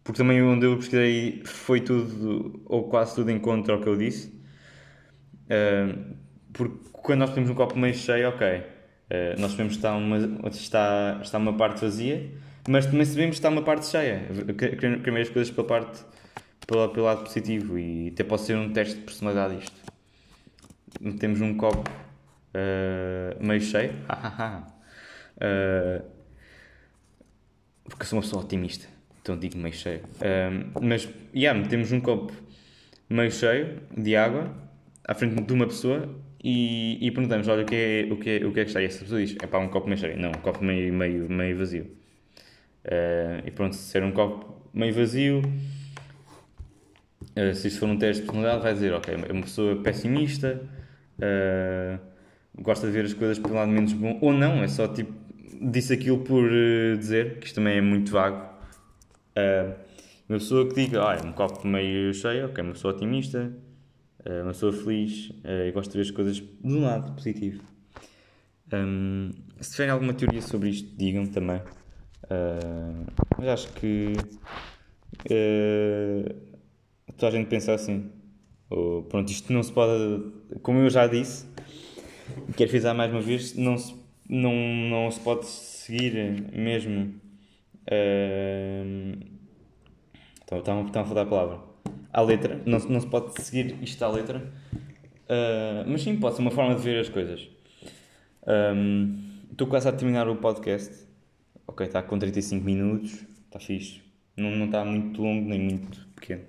Porque 0.04 0.18
também 0.18 0.42
onde 0.42 0.66
eu 0.66 0.76
pesquisei 0.76 1.42
foi 1.46 1.80
tudo, 1.82 2.62
ou 2.66 2.90
quase 2.90 3.16
tudo 3.16 3.32
em 3.32 3.40
contra 3.40 3.74
ao 3.74 3.82
que 3.82 3.88
eu 3.88 3.96
disse. 3.96 4.28
Uh, 5.46 6.16
porque 6.52 6.76
quando 6.92 7.20
nós 7.20 7.34
temos 7.34 7.50
um 7.50 7.56
copo 7.56 7.78
meio 7.78 7.96
cheio, 7.96 8.30
ok, 8.30 8.48
uh, 8.48 9.40
nós 9.40 9.52
sabemos 9.52 9.74
que 9.74 9.80
está 9.80 9.96
uma, 9.96 10.18
está, 10.50 11.20
está 11.22 11.38
uma 11.38 11.54
parte 11.54 11.82
vazia, 11.82 12.32
mas 12.68 12.86
também 12.86 13.06
sabemos 13.06 13.36
que 13.36 13.40
está 13.40 13.50
uma 13.50 13.62
parte 13.64 13.86
cheia. 13.88 14.28
Queremos 14.58 15.22
as 15.22 15.30
coisas 15.30 15.54
pela 15.54 15.68
parte, 15.68 16.04
pela, 16.68 16.90
pelo 16.90 17.06
lado 17.06 17.24
positivo 17.24 17.78
e 17.80 18.10
até 18.10 18.24
pode 18.24 18.42
ser 18.42 18.58
um 18.58 18.72
teste 18.72 18.96
de 18.96 19.02
personalidade 19.02 19.60
isto. 19.60 19.84
Temos 21.18 21.42
um 21.42 21.56
copo 21.56 21.90
uh, 22.54 23.46
meio 23.46 23.62
cheio, 23.62 23.94
Uh, 25.36 26.04
porque 27.90 28.06
sou 28.06 28.18
uma 28.18 28.24
pessoa 28.24 28.44
otimista, 28.44 28.88
então 29.22 29.38
digo 29.38 29.58
meio 29.58 29.74
cheio. 29.74 30.02
Uh, 30.02 30.80
mas, 30.82 31.10
yeah, 31.36 31.68
temos 31.68 31.92
um 31.92 32.00
copo 32.00 32.32
meio 33.10 33.32
cheio 33.32 33.82
de 33.96 34.16
água 34.16 34.54
à 35.06 35.14
frente 35.14 35.42
de 35.42 35.54
uma 35.54 35.68
pessoa 35.68 36.10
e, 36.44 36.98
e 37.06 37.12
perguntamos: 37.12 37.48
olha, 37.48 37.64
o 37.64 37.66
que, 37.66 37.76
é, 37.76 38.08
o, 38.12 38.18
que 38.18 38.30
é, 38.30 38.46
o 38.46 38.52
que 38.52 38.60
é 38.60 38.64
que 38.64 38.70
está? 38.70 38.82
E 38.82 38.86
essa 38.86 39.00
pessoa 39.00 39.22
diz: 39.22 39.36
é 39.42 39.48
pá, 39.48 39.60
um 39.60 39.70
copo 39.70 39.88
meio 39.88 40.00
cheio. 40.00 40.18
Não, 40.20 40.30
um 40.30 40.42
copo 40.42 40.64
meio, 40.64 40.94
meio, 40.94 41.30
meio 41.30 41.58
vazio. 41.58 41.84
Uh, 42.86 43.46
e 43.46 43.52
pronto, 43.52 43.76
se 43.76 43.84
ser 43.84 44.04
um 44.04 44.12
copo 44.12 44.70
meio 44.74 44.94
vazio, 44.94 45.42
uh, 47.38 47.56
se 47.56 47.68
isto 47.68 47.80
for 47.80 47.90
um 47.90 47.98
teste 47.98 48.22
de 48.22 48.28
personalidade, 48.28 48.64
vai 48.64 48.74
dizer: 48.74 48.94
ok, 48.94 49.14
é 49.14 49.32
uma 49.32 49.44
pessoa 49.44 49.82
pessimista, 49.82 50.62
gosta 52.58 52.88
de 52.88 52.94
ver 52.94 53.06
as 53.06 53.14
coisas 53.14 53.40
pelo 53.40 53.56
lado 53.56 53.72
menos 53.72 53.94
bom, 53.94 54.18
ou 54.22 54.34
não, 54.34 54.64
é 54.64 54.68
só 54.68 54.88
tipo 54.88 55.24
disse 55.72 55.94
aquilo 55.94 56.20
por 56.20 56.44
uh, 56.44 56.98
dizer, 56.98 57.40
que 57.40 57.46
isto 57.48 57.56
também 57.56 57.78
é 57.78 57.82
muito 57.82 58.12
vago. 58.12 58.44
Uh, 59.38 59.74
uma 60.28 60.40
pessoa 60.40 60.68
que 60.68 60.76
diga, 60.76 61.08
ah, 61.08 61.16
é 61.16 61.26
um 61.26 61.32
copo 61.32 61.68
meio 61.68 62.14
cheio, 62.14 62.48
ok, 62.48 62.64
uma 62.64 62.74
pessoa 62.74 62.94
otimista, 62.94 63.52
uh, 64.26 64.42
uma 64.44 64.52
pessoa 64.52 64.74
feliz 64.74 65.30
uh, 65.30 65.68
e 65.68 65.72
gosta 65.72 65.92
de 65.92 65.98
ver 65.98 66.04
as 66.04 66.12
coisas 66.12 66.36
de 66.36 66.48
um 66.64 66.84
lado 66.84 67.14
positivo. 67.14 67.64
Um, 68.74 69.32
se 69.60 69.72
tiverem 69.72 69.92
alguma 69.92 70.14
teoria 70.14 70.42
sobre 70.42 70.70
isto, 70.70 70.96
digam-me 70.98 71.30
também. 71.30 71.62
Mas 73.38 73.48
acho 73.48 73.74
que 73.74 74.14
toda 77.16 77.28
a 77.28 77.32
gente 77.32 77.48
pensa 77.48 77.74
assim. 77.74 78.10
Ou, 78.70 79.04
pronto, 79.04 79.30
isto 79.32 79.54
não 79.54 79.62
se 79.62 79.72
pode, 79.72 80.32
como 80.64 80.80
eu 80.80 80.90
já 80.90 81.06
disse, 81.06 81.46
quero 82.56 82.70
frisar 82.70 82.96
mais 82.96 83.12
uma 83.12 83.22
vez, 83.22 83.56
não 83.56 83.78
se 83.78 83.96
não, 84.30 84.54
não 84.54 85.12
se 85.12 85.20
pode 85.20 85.46
seguir 85.46 86.14
mesmo. 86.54 87.14
Uh, 87.88 89.18
então, 90.44 90.60
estava, 90.60 91.02
a 91.02 91.06
falar 91.06 91.22
a 91.22 91.26
palavra. 91.26 91.60
À 92.12 92.22
letra. 92.22 92.62
Não, 92.66 92.80
não 92.80 93.00
se 93.00 93.08
pode 93.08 93.42
seguir 93.42 93.76
isto 93.82 94.04
à 94.04 94.10
letra. 94.10 94.40
Uh, 95.24 95.88
mas 95.88 96.04
sim, 96.04 96.16
pode 96.18 96.36
ser 96.36 96.42
uma 96.42 96.52
forma 96.52 96.76
de 96.76 96.82
ver 96.82 97.00
as 97.00 97.10
coisas. 97.10 97.48
Um, 98.48 99.32
Estou 99.52 99.68
quase 99.68 99.88
a 99.88 99.92
terminar 99.92 100.28
o 100.28 100.36
podcast. 100.36 101.08
Ok, 101.68 101.86
está 101.86 102.02
com 102.02 102.18
35 102.18 102.66
minutos. 102.66 103.24
Está 103.46 103.60
fixe. 103.60 104.02
Não, 104.36 104.50
não 104.50 104.66
está 104.66 104.84
muito 104.84 105.22
longo 105.22 105.48
nem 105.48 105.60
muito 105.60 106.08
pequeno. 106.16 106.44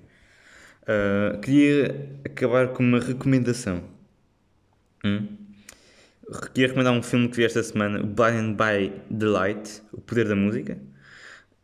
Uh, 0.82 1.38
queria 1.40 2.18
acabar 2.24 2.68
com 2.68 2.82
uma 2.82 2.98
recomendação. 2.98 3.82
Hum? 5.04 5.43
Queria 6.52 6.68
recomendar 6.68 6.92
um 6.92 7.02
filme 7.02 7.28
que 7.28 7.36
vi 7.36 7.44
esta 7.44 7.62
semana, 7.62 8.02
Blind 8.02 8.56
by 8.56 8.92
the 9.16 9.26
Light, 9.26 9.82
O 9.92 10.00
Poder 10.00 10.26
da 10.26 10.36
Música. 10.36 10.78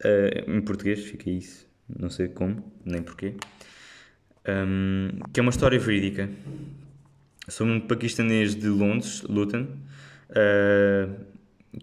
Uh, 0.04 0.50
em 0.50 0.60
português 0.62 1.04
fica 1.04 1.28
isso, 1.28 1.66
não 1.88 2.08
sei 2.08 2.28
como, 2.28 2.72
nem 2.84 3.02
porquê. 3.02 3.34
Um, 4.48 5.10
que 5.32 5.40
é 5.40 5.42
uma 5.42 5.50
história 5.50 5.78
verídica 5.78 6.30
sobre 7.48 7.74
um 7.74 7.80
paquistanês 7.80 8.54
de 8.54 8.68
Londres, 8.68 9.22
Luton, 9.22 9.66
uh, 10.30 11.24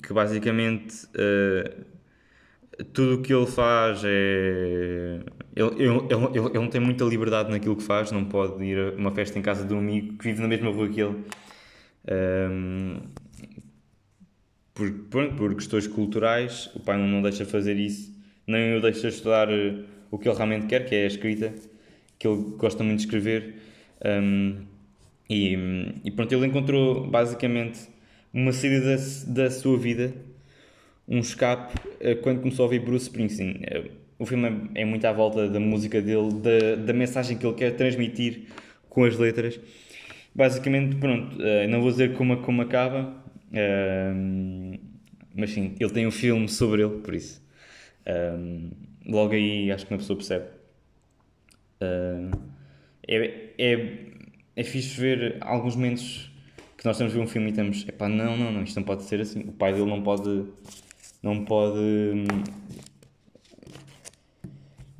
que 0.01 0.13
basicamente 0.13 1.05
uh, 1.07 1.85
tudo 2.93 3.15
o 3.15 3.21
que 3.21 3.33
ele 3.33 3.45
faz 3.45 4.01
é. 4.03 5.19
Ele, 5.55 5.69
ele, 5.83 5.97
ele, 6.09 6.47
ele, 6.47 6.59
não 6.59 6.69
tem 6.69 6.79
muita 6.79 7.03
liberdade 7.03 7.49
naquilo 7.49 7.75
que 7.75 7.83
faz, 7.83 8.11
não 8.11 8.25
pode 8.25 8.63
ir 8.63 8.77
a 8.77 8.95
uma 8.95 9.11
festa 9.11 9.37
em 9.39 9.41
casa 9.41 9.65
de 9.65 9.73
um 9.73 9.79
amigo 9.79 10.17
que 10.17 10.25
vive 10.25 10.41
na 10.41 10.47
mesma 10.47 10.71
rua 10.71 10.87
que 10.87 11.01
ele. 11.01 11.15
Um, 12.09 13.01
por, 14.73 14.91
por, 15.09 15.33
por, 15.33 15.55
questões 15.55 15.87
culturais, 15.87 16.69
o 16.75 16.79
pai 16.79 16.97
não, 16.97 17.21
deixa 17.21 17.45
fazer 17.45 17.77
isso, 17.77 18.13
nem 18.45 18.77
o 18.77 18.81
deixa 18.81 19.07
estudar 19.07 19.49
eh, 19.49 19.83
o 20.11 20.19
que 20.19 20.29
ele 20.29 20.35
realmente 20.35 20.67
quer, 20.67 20.85
que 20.85 20.93
é 20.93 21.03
a 21.03 21.07
escrita, 21.07 21.53
que 22.19 22.27
ele 22.27 22.41
gosta 22.57 22.83
muito 22.83 22.99
de 22.99 23.05
escrever. 23.05 23.55
Um, 24.05 24.65
e, 25.27 25.57
e 26.03 26.11
pronto, 26.11 26.31
ele 26.31 26.45
encontrou 26.45 27.07
basicamente 27.07 27.89
uma 28.31 28.53
saída 28.53 28.95
da, 28.95 29.43
da 29.43 29.51
sua 29.51 29.77
vida, 29.77 30.13
um 31.07 31.19
escape, 31.19 31.73
eh, 31.99 32.15
quando 32.15 32.41
começou 32.41 32.63
a 32.63 32.65
ouvir 32.65 32.79
Bruce 32.79 33.05
Springsteen. 33.05 33.61
Eh, 33.63 33.91
o 34.19 34.25
filme 34.25 34.69
é 34.75 34.85
muito 34.85 35.05
à 35.05 35.11
volta 35.11 35.49
da 35.49 35.59
música 35.59 36.01
dele, 36.01 36.33
da, 36.33 36.75
da 36.75 36.93
mensagem 36.93 37.37
que 37.37 37.45
ele 37.45 37.55
quer 37.55 37.71
transmitir 37.75 38.43
com 38.89 39.03
as 39.03 39.17
letras. 39.17 39.59
Basicamente, 40.37 40.95
pronto, 40.97 41.41
eh, 41.41 41.67
não 41.67 41.81
vou 41.81 41.89
dizer 41.89 42.13
como, 42.13 42.37
como 42.43 42.61
acaba, 42.61 43.11
mas 45.35 45.49
sim, 45.51 45.75
ele 45.79 45.89
tem 45.89 46.05
um 46.05 46.11
filme 46.11 46.47
sobre 46.47 46.83
ele, 46.83 46.99
por 46.99 47.15
isso. 47.15 47.41
logo 49.05 49.33
aí 49.33 49.71
acho 49.71 49.85
que 49.85 49.93
uma 49.93 49.97
pessoa 49.99 50.17
percebe. 50.17 50.45
é, 53.07 53.49
é, 53.57 54.05
é 54.55 54.63
fixe 54.63 54.99
ver 54.99 55.37
alguns 55.41 55.75
momentos 55.75 56.31
que 56.77 56.85
nós 56.85 56.95
estamos 56.95 57.13
a 57.13 57.17
ver 57.17 57.23
um 57.23 57.27
filme 57.27 57.47
e 57.47 57.49
estamos, 57.49 57.87
epá, 57.87 58.07
não, 58.07 58.37
não, 58.37 58.51
não, 58.51 58.63
isto 58.63 58.75
não 58.75 58.83
pode 58.83 59.03
ser 59.03 59.19
assim. 59.19 59.41
O 59.41 59.51
pai 59.51 59.73
dele 59.73 59.85
não 59.85 60.03
pode, 60.03 60.45
não 61.23 61.43
pode, 61.43 61.79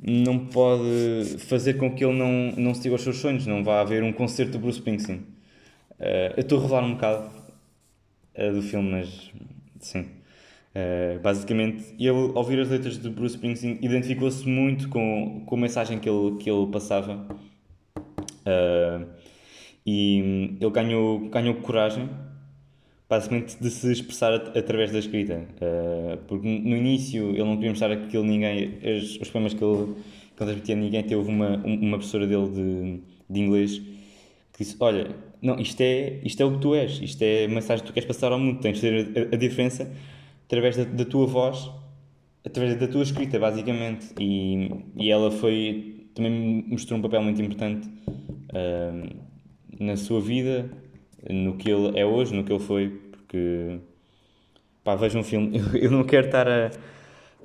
não 0.07 0.39
pode 0.39 1.37
fazer 1.39 1.73
com 1.73 1.93
que 1.93 2.03
ele 2.05 2.17
não, 2.17 2.53
não 2.55 2.73
siga 2.73 2.95
os 2.95 3.01
seus 3.01 3.17
sonhos. 3.17 3.45
Não 3.45 3.63
vai 3.63 3.79
haver 3.79 4.03
um 4.03 4.13
concerto 4.13 4.53
do 4.53 4.59
Bruce 4.59 4.79
Springsteen. 4.79 5.17
Uh, 5.99 6.33
eu 6.37 6.41
estou 6.41 6.59
a 6.59 6.61
revelar 6.61 6.83
um 6.85 6.93
bocado 6.93 7.29
uh, 8.37 8.53
do 8.53 8.61
filme, 8.61 8.89
mas 8.89 9.31
sim. 9.81 10.01
Uh, 10.73 11.19
basicamente, 11.21 11.93
ele, 11.99 12.09
ao 12.09 12.37
ouvir 12.37 12.59
as 12.59 12.69
letras 12.69 12.97
do 12.97 13.11
Bruce 13.11 13.35
Springsteen, 13.35 13.79
identificou-se 13.81 14.47
muito 14.47 14.87
com, 14.87 15.43
com 15.45 15.55
a 15.55 15.59
mensagem 15.59 15.99
que 15.99 16.09
ele, 16.09 16.37
que 16.37 16.49
ele 16.49 16.67
passava. 16.67 17.27
E 19.85 20.57
ele 20.61 20.71
ganhou, 20.71 21.29
ganhou 21.29 21.55
coragem, 21.55 22.09
basicamente, 23.09 23.57
de 23.59 23.69
se 23.69 23.91
expressar 23.91 24.33
através 24.33 24.91
da 24.91 24.99
escrita. 24.99 25.45
Uh, 25.61 26.17
porque 26.27 26.47
no 26.47 26.75
início 26.75 27.29
ele 27.29 27.43
não 27.43 27.55
queria 27.55 27.69
mostrar 27.69 27.91
aquilo 27.91 28.23
ninguém, 28.23 28.79
os, 28.83 29.19
os 29.21 29.29
poemas 29.29 29.53
que 29.53 29.63
ele, 29.63 29.93
que 30.35 30.43
ele 30.43 30.51
transmitia 30.51 30.75
a 30.75 30.77
ninguém. 30.77 31.03
Teve 31.03 31.21
uma, 31.21 31.57
uma 31.57 31.97
professora 31.97 32.27
dele 32.27 32.49
de, 32.49 32.99
de 33.29 33.39
inglês 33.39 33.77
que 33.77 34.63
disse: 34.63 34.75
Olha, 34.79 35.15
não, 35.41 35.59
isto 35.59 35.79
é, 35.81 36.19
isto 36.23 36.41
é 36.41 36.45
o 36.45 36.53
que 36.53 36.59
tu 36.59 36.75
és, 36.75 36.99
isto 37.01 37.21
é 37.21 37.45
a 37.45 37.47
mensagem 37.47 37.83
que 37.83 37.91
tu 37.91 37.93
queres 37.93 38.07
passar 38.07 38.31
ao 38.31 38.39
mundo, 38.39 38.59
tens 38.59 38.79
de 38.79 38.81
ter 38.81 39.29
a, 39.31 39.35
a 39.35 39.37
diferença 39.37 39.89
através 40.45 40.75
da, 40.77 40.83
da, 40.83 41.05
tua 41.05 41.25
voz, 41.25 41.69
através 42.43 42.77
da 42.79 42.87
tua 42.87 43.03
escrita, 43.03 43.39
basicamente. 43.39 44.07
E, 44.19 44.69
e 44.95 45.11
ela 45.11 45.31
foi, 45.31 46.07
também 46.13 46.65
mostrou 46.67 46.99
um 46.99 47.01
papel 47.01 47.21
muito 47.21 47.41
importante. 47.41 47.87
Uh, 48.49 49.27
na 49.79 49.95
sua 49.95 50.19
vida, 50.19 50.69
no 51.29 51.57
que 51.57 51.69
ele 51.69 51.97
é 51.99 52.05
hoje, 52.05 52.33
no 52.33 52.43
que 52.43 52.51
ele 52.51 52.63
foi, 52.63 52.89
porque 53.11 53.79
pá, 54.83 54.95
veja 54.95 55.19
um 55.19 55.23
filme. 55.23 55.59
Eu 55.79 55.91
não 55.91 56.03
quero 56.03 56.27
estar 56.27 56.47
a, 56.47 56.71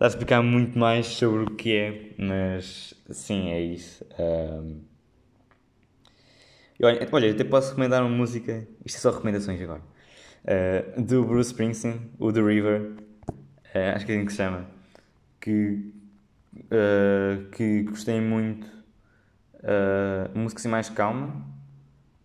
a 0.01 0.07
explicar 0.07 0.43
muito 0.43 0.79
mais 0.79 1.07
sobre 1.07 1.45
o 1.45 1.57
que 1.57 1.75
é, 1.75 2.11
mas 2.19 2.95
sim, 3.11 3.51
é 3.51 3.61
isso. 3.61 4.05
Um, 4.19 4.81
olha, 6.83 7.27
eu 7.27 7.35
até 7.35 7.45
posso 7.45 7.71
recomendar 7.71 8.03
uma 8.03 8.11
música, 8.11 8.67
isto 8.85 8.97
é 8.97 9.01
só 9.01 9.11
recomendações 9.11 9.61
agora, 9.61 9.83
uh, 10.45 11.03
do 11.03 11.25
Bruce 11.25 11.51
Springsteen, 11.51 12.11
o 12.19 12.33
The 12.33 12.41
River, 12.41 12.81
uh, 13.29 13.95
acho 13.95 14.07
que 14.07 14.13
é 14.13 14.17
assim 14.17 14.27
que 14.27 14.33
se 14.33 14.39
chama, 14.39 14.67
que, 15.41 15.93
uh, 16.57 17.51
que 17.51 17.83
gostei 17.85 18.21
muito, 18.21 18.67
uh, 19.59 20.37
música 20.37 20.61
assim 20.61 20.69
mais 20.69 20.89
calma, 20.89 21.47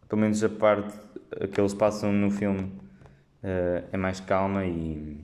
pelo 0.10 0.22
menos 0.22 0.43
a 0.43 0.49
parte 0.49 1.07
que 1.52 1.60
eles 1.60 1.74
passam 1.74 2.12
no 2.12 2.32
filme 2.32 2.72
uh, 3.44 3.88
é 3.92 3.98
mais 3.98 4.20
calma 4.20 4.66
e 4.66 5.18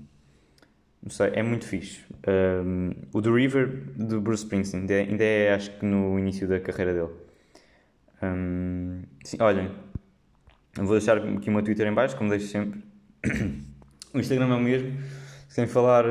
não 1.03 1.09
sei, 1.09 1.31
é 1.33 1.43
muito 1.43 1.65
fixe. 1.65 2.01
Um, 2.25 2.91
o 3.13 3.21
The 3.21 3.29
River 3.29 3.67
do 3.97 4.21
Bruce 4.21 4.43
Springsteen 4.43 4.83
ainda 4.83 4.93
é, 4.93 5.01
ainda 5.01 5.23
é, 5.23 5.53
acho 5.53 5.71
que 5.77 5.85
no 5.85 6.17
início 6.17 6.47
da 6.47 6.61
carreira 6.61 6.93
dele. 6.93 7.11
Um, 8.21 9.01
sim, 9.25 9.35
olhem, 9.41 9.69
vou 10.77 10.91
deixar 10.91 11.17
aqui 11.17 11.49
o 11.49 11.51
meu 11.51 11.61
Twitter 11.61 11.85
em 11.87 11.93
baixo, 11.93 12.15
como 12.15 12.29
deixo 12.29 12.47
sempre. 12.47 12.81
o 14.13 14.19
Instagram 14.19 14.53
é 14.53 14.55
o 14.55 14.61
mesmo. 14.61 14.97
Sem 15.49 15.67
falar 15.67 16.05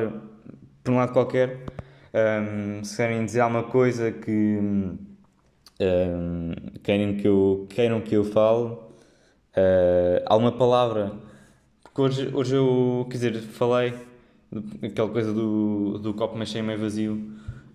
por 0.85 0.93
um 0.93 0.97
lado 0.97 1.15
qualquer, 1.15 1.65
um, 2.13 2.85
se 2.85 2.97
querem 2.99 3.25
dizer 3.25 3.41
alguma 3.41 3.63
coisa 3.63 4.13
que 4.13 4.59
um, 5.81 6.53
querem, 6.83 7.17
que 7.17 7.27
eu, 7.27 7.67
queiram 7.71 8.03
que 8.03 8.15
eu 8.15 8.25
fale 8.25 8.77
uh, 9.57 10.23
alguma 10.27 10.53
palavra. 10.53 11.13
Porque 11.83 12.01
hoje, 12.01 12.31
hoje 12.35 12.57
eu, 12.57 13.07
quer 13.11 13.17
dizer, 13.17 13.41
falei 13.41 13.95
aquela 14.83 15.09
coisa 15.09 15.33
do, 15.33 15.99
do 15.99 16.15
copo 16.15 16.45
cheio, 16.45 16.65
meio 16.65 16.79
vazio, 16.79 17.15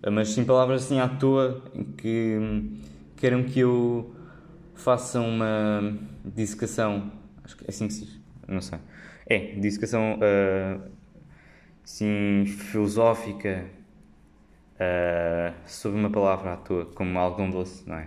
uh, 0.04 0.10
mas 0.10 0.30
sim 0.30 0.44
palavras 0.44 0.84
assim 0.84 0.98
à 1.00 1.08
toa 1.08 1.62
que 1.96 2.38
queiram 3.16 3.42
que 3.44 3.60
eu 3.60 4.14
faça 4.74 5.20
uma 5.20 5.96
dissecação. 6.24 7.10
Acho 7.44 7.56
que 7.56 7.64
é 7.64 7.68
assim 7.68 7.88
que 7.88 7.94
se 7.94 8.04
diz, 8.04 8.20
não 8.46 8.60
sei. 8.60 8.78
É, 9.26 9.38
dissecação 9.56 10.18
uh, 10.18 10.80
assim, 11.84 12.44
filosófica 12.46 13.66
uh, 14.74 15.54
sobre 15.66 15.98
uma 15.98 16.10
palavra 16.10 16.54
à 16.54 16.56
toa, 16.56 16.86
como 16.86 17.18
algodão 17.18 17.50
doce, 17.50 17.88
não 17.88 17.96
é? 17.96 18.06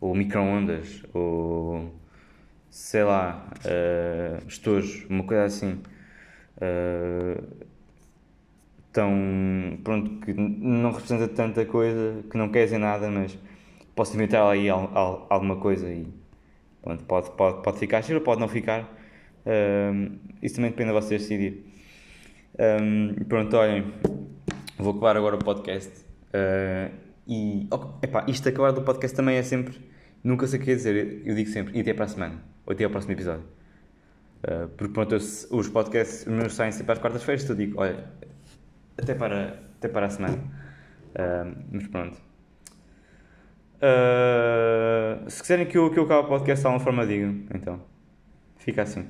Ou 0.00 0.14
micro-ondas, 0.14 1.02
ou 1.12 1.92
sei 2.70 3.04
lá, 3.04 3.46
uh, 3.64 4.46
estojo, 4.46 5.06
uma 5.08 5.24
coisa 5.24 5.44
assim. 5.44 5.82
Uh, 6.56 7.42
tão 8.92 9.78
pronto 9.84 10.24
que 10.24 10.32
não 10.34 10.90
representa 10.92 11.28
tanta 11.28 11.64
coisa 11.64 12.24
que 12.30 12.36
não 12.36 12.48
quer 12.48 12.64
dizer 12.64 12.78
nada, 12.78 13.08
mas 13.10 13.38
posso 13.94 14.14
inventar 14.14 14.50
aí 14.50 14.68
alguma 14.68 15.56
coisa 15.56 15.88
e 15.92 16.06
pronto, 16.82 17.04
pode, 17.04 17.30
pode, 17.32 17.62
pode 17.62 17.78
ficar 17.78 18.02
cheiro, 18.02 18.20
pode 18.20 18.40
não 18.40 18.48
ficar. 18.48 18.82
Uh, 19.46 20.18
isso 20.42 20.56
também 20.56 20.70
depende 20.70 20.88
de 20.90 20.94
vocês 20.94 21.22
decidir. 21.22 21.66
Um, 22.58 23.24
pronto, 23.24 23.56
olhem, 23.56 23.84
Vou 24.80 24.92
acabar 24.92 25.14
agora 25.14 25.36
o 25.36 25.38
podcast. 25.38 25.92
Uh, 26.32 26.90
e 27.28 27.68
oh, 27.70 27.98
epá, 28.02 28.24
isto 28.26 28.48
acabar 28.48 28.72
do 28.72 28.80
podcast 28.80 29.14
também 29.14 29.36
é 29.36 29.42
sempre. 29.42 29.78
Nunca 30.24 30.46
sei 30.46 30.58
o 30.58 30.62
que 30.62 30.74
dizer. 30.74 31.20
Eu 31.26 31.34
digo 31.34 31.50
sempre. 31.50 31.76
E 31.76 31.82
até 31.82 31.92
para 31.92 32.06
a 32.06 32.08
semana. 32.08 32.42
Até 32.70 32.84
ao 32.84 32.90
próximo 32.90 33.12
episódio. 33.12 33.44
Uh, 34.44 34.68
porque 34.68 34.92
pronto, 34.92 35.14
eu, 35.14 35.18
os 35.18 35.68
podcasts 35.68 36.24
meus 36.24 36.54
saem 36.54 36.72
sempre 36.72 36.92
às 36.92 36.98
quartas-feiras. 36.98 37.44
Então 37.44 37.56
digo, 37.56 37.80
olha, 37.80 38.04
até 38.96 39.14
para, 39.14 39.58
até 39.76 39.88
para 39.88 40.06
a 40.06 40.10
semana. 40.10 40.36
Uh, 40.36 41.64
mas 41.72 41.86
pronto. 41.88 42.16
Uh, 43.80 45.28
se 45.28 45.40
quiserem 45.40 45.66
que 45.66 45.76
eu, 45.76 45.90
que 45.90 45.98
eu 45.98 46.04
acabe 46.04 46.26
o 46.26 46.28
podcast 46.28 46.62
de 46.62 46.66
alguma 46.66 46.84
forma, 46.84 47.06
digam. 47.06 47.42
Então, 47.54 47.82
fica 48.56 48.82
assim. 48.82 49.08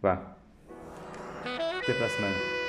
Vá. 0.00 0.36
Até 1.82 1.94
para 1.94 2.06
a 2.06 2.08
semana. 2.08 2.59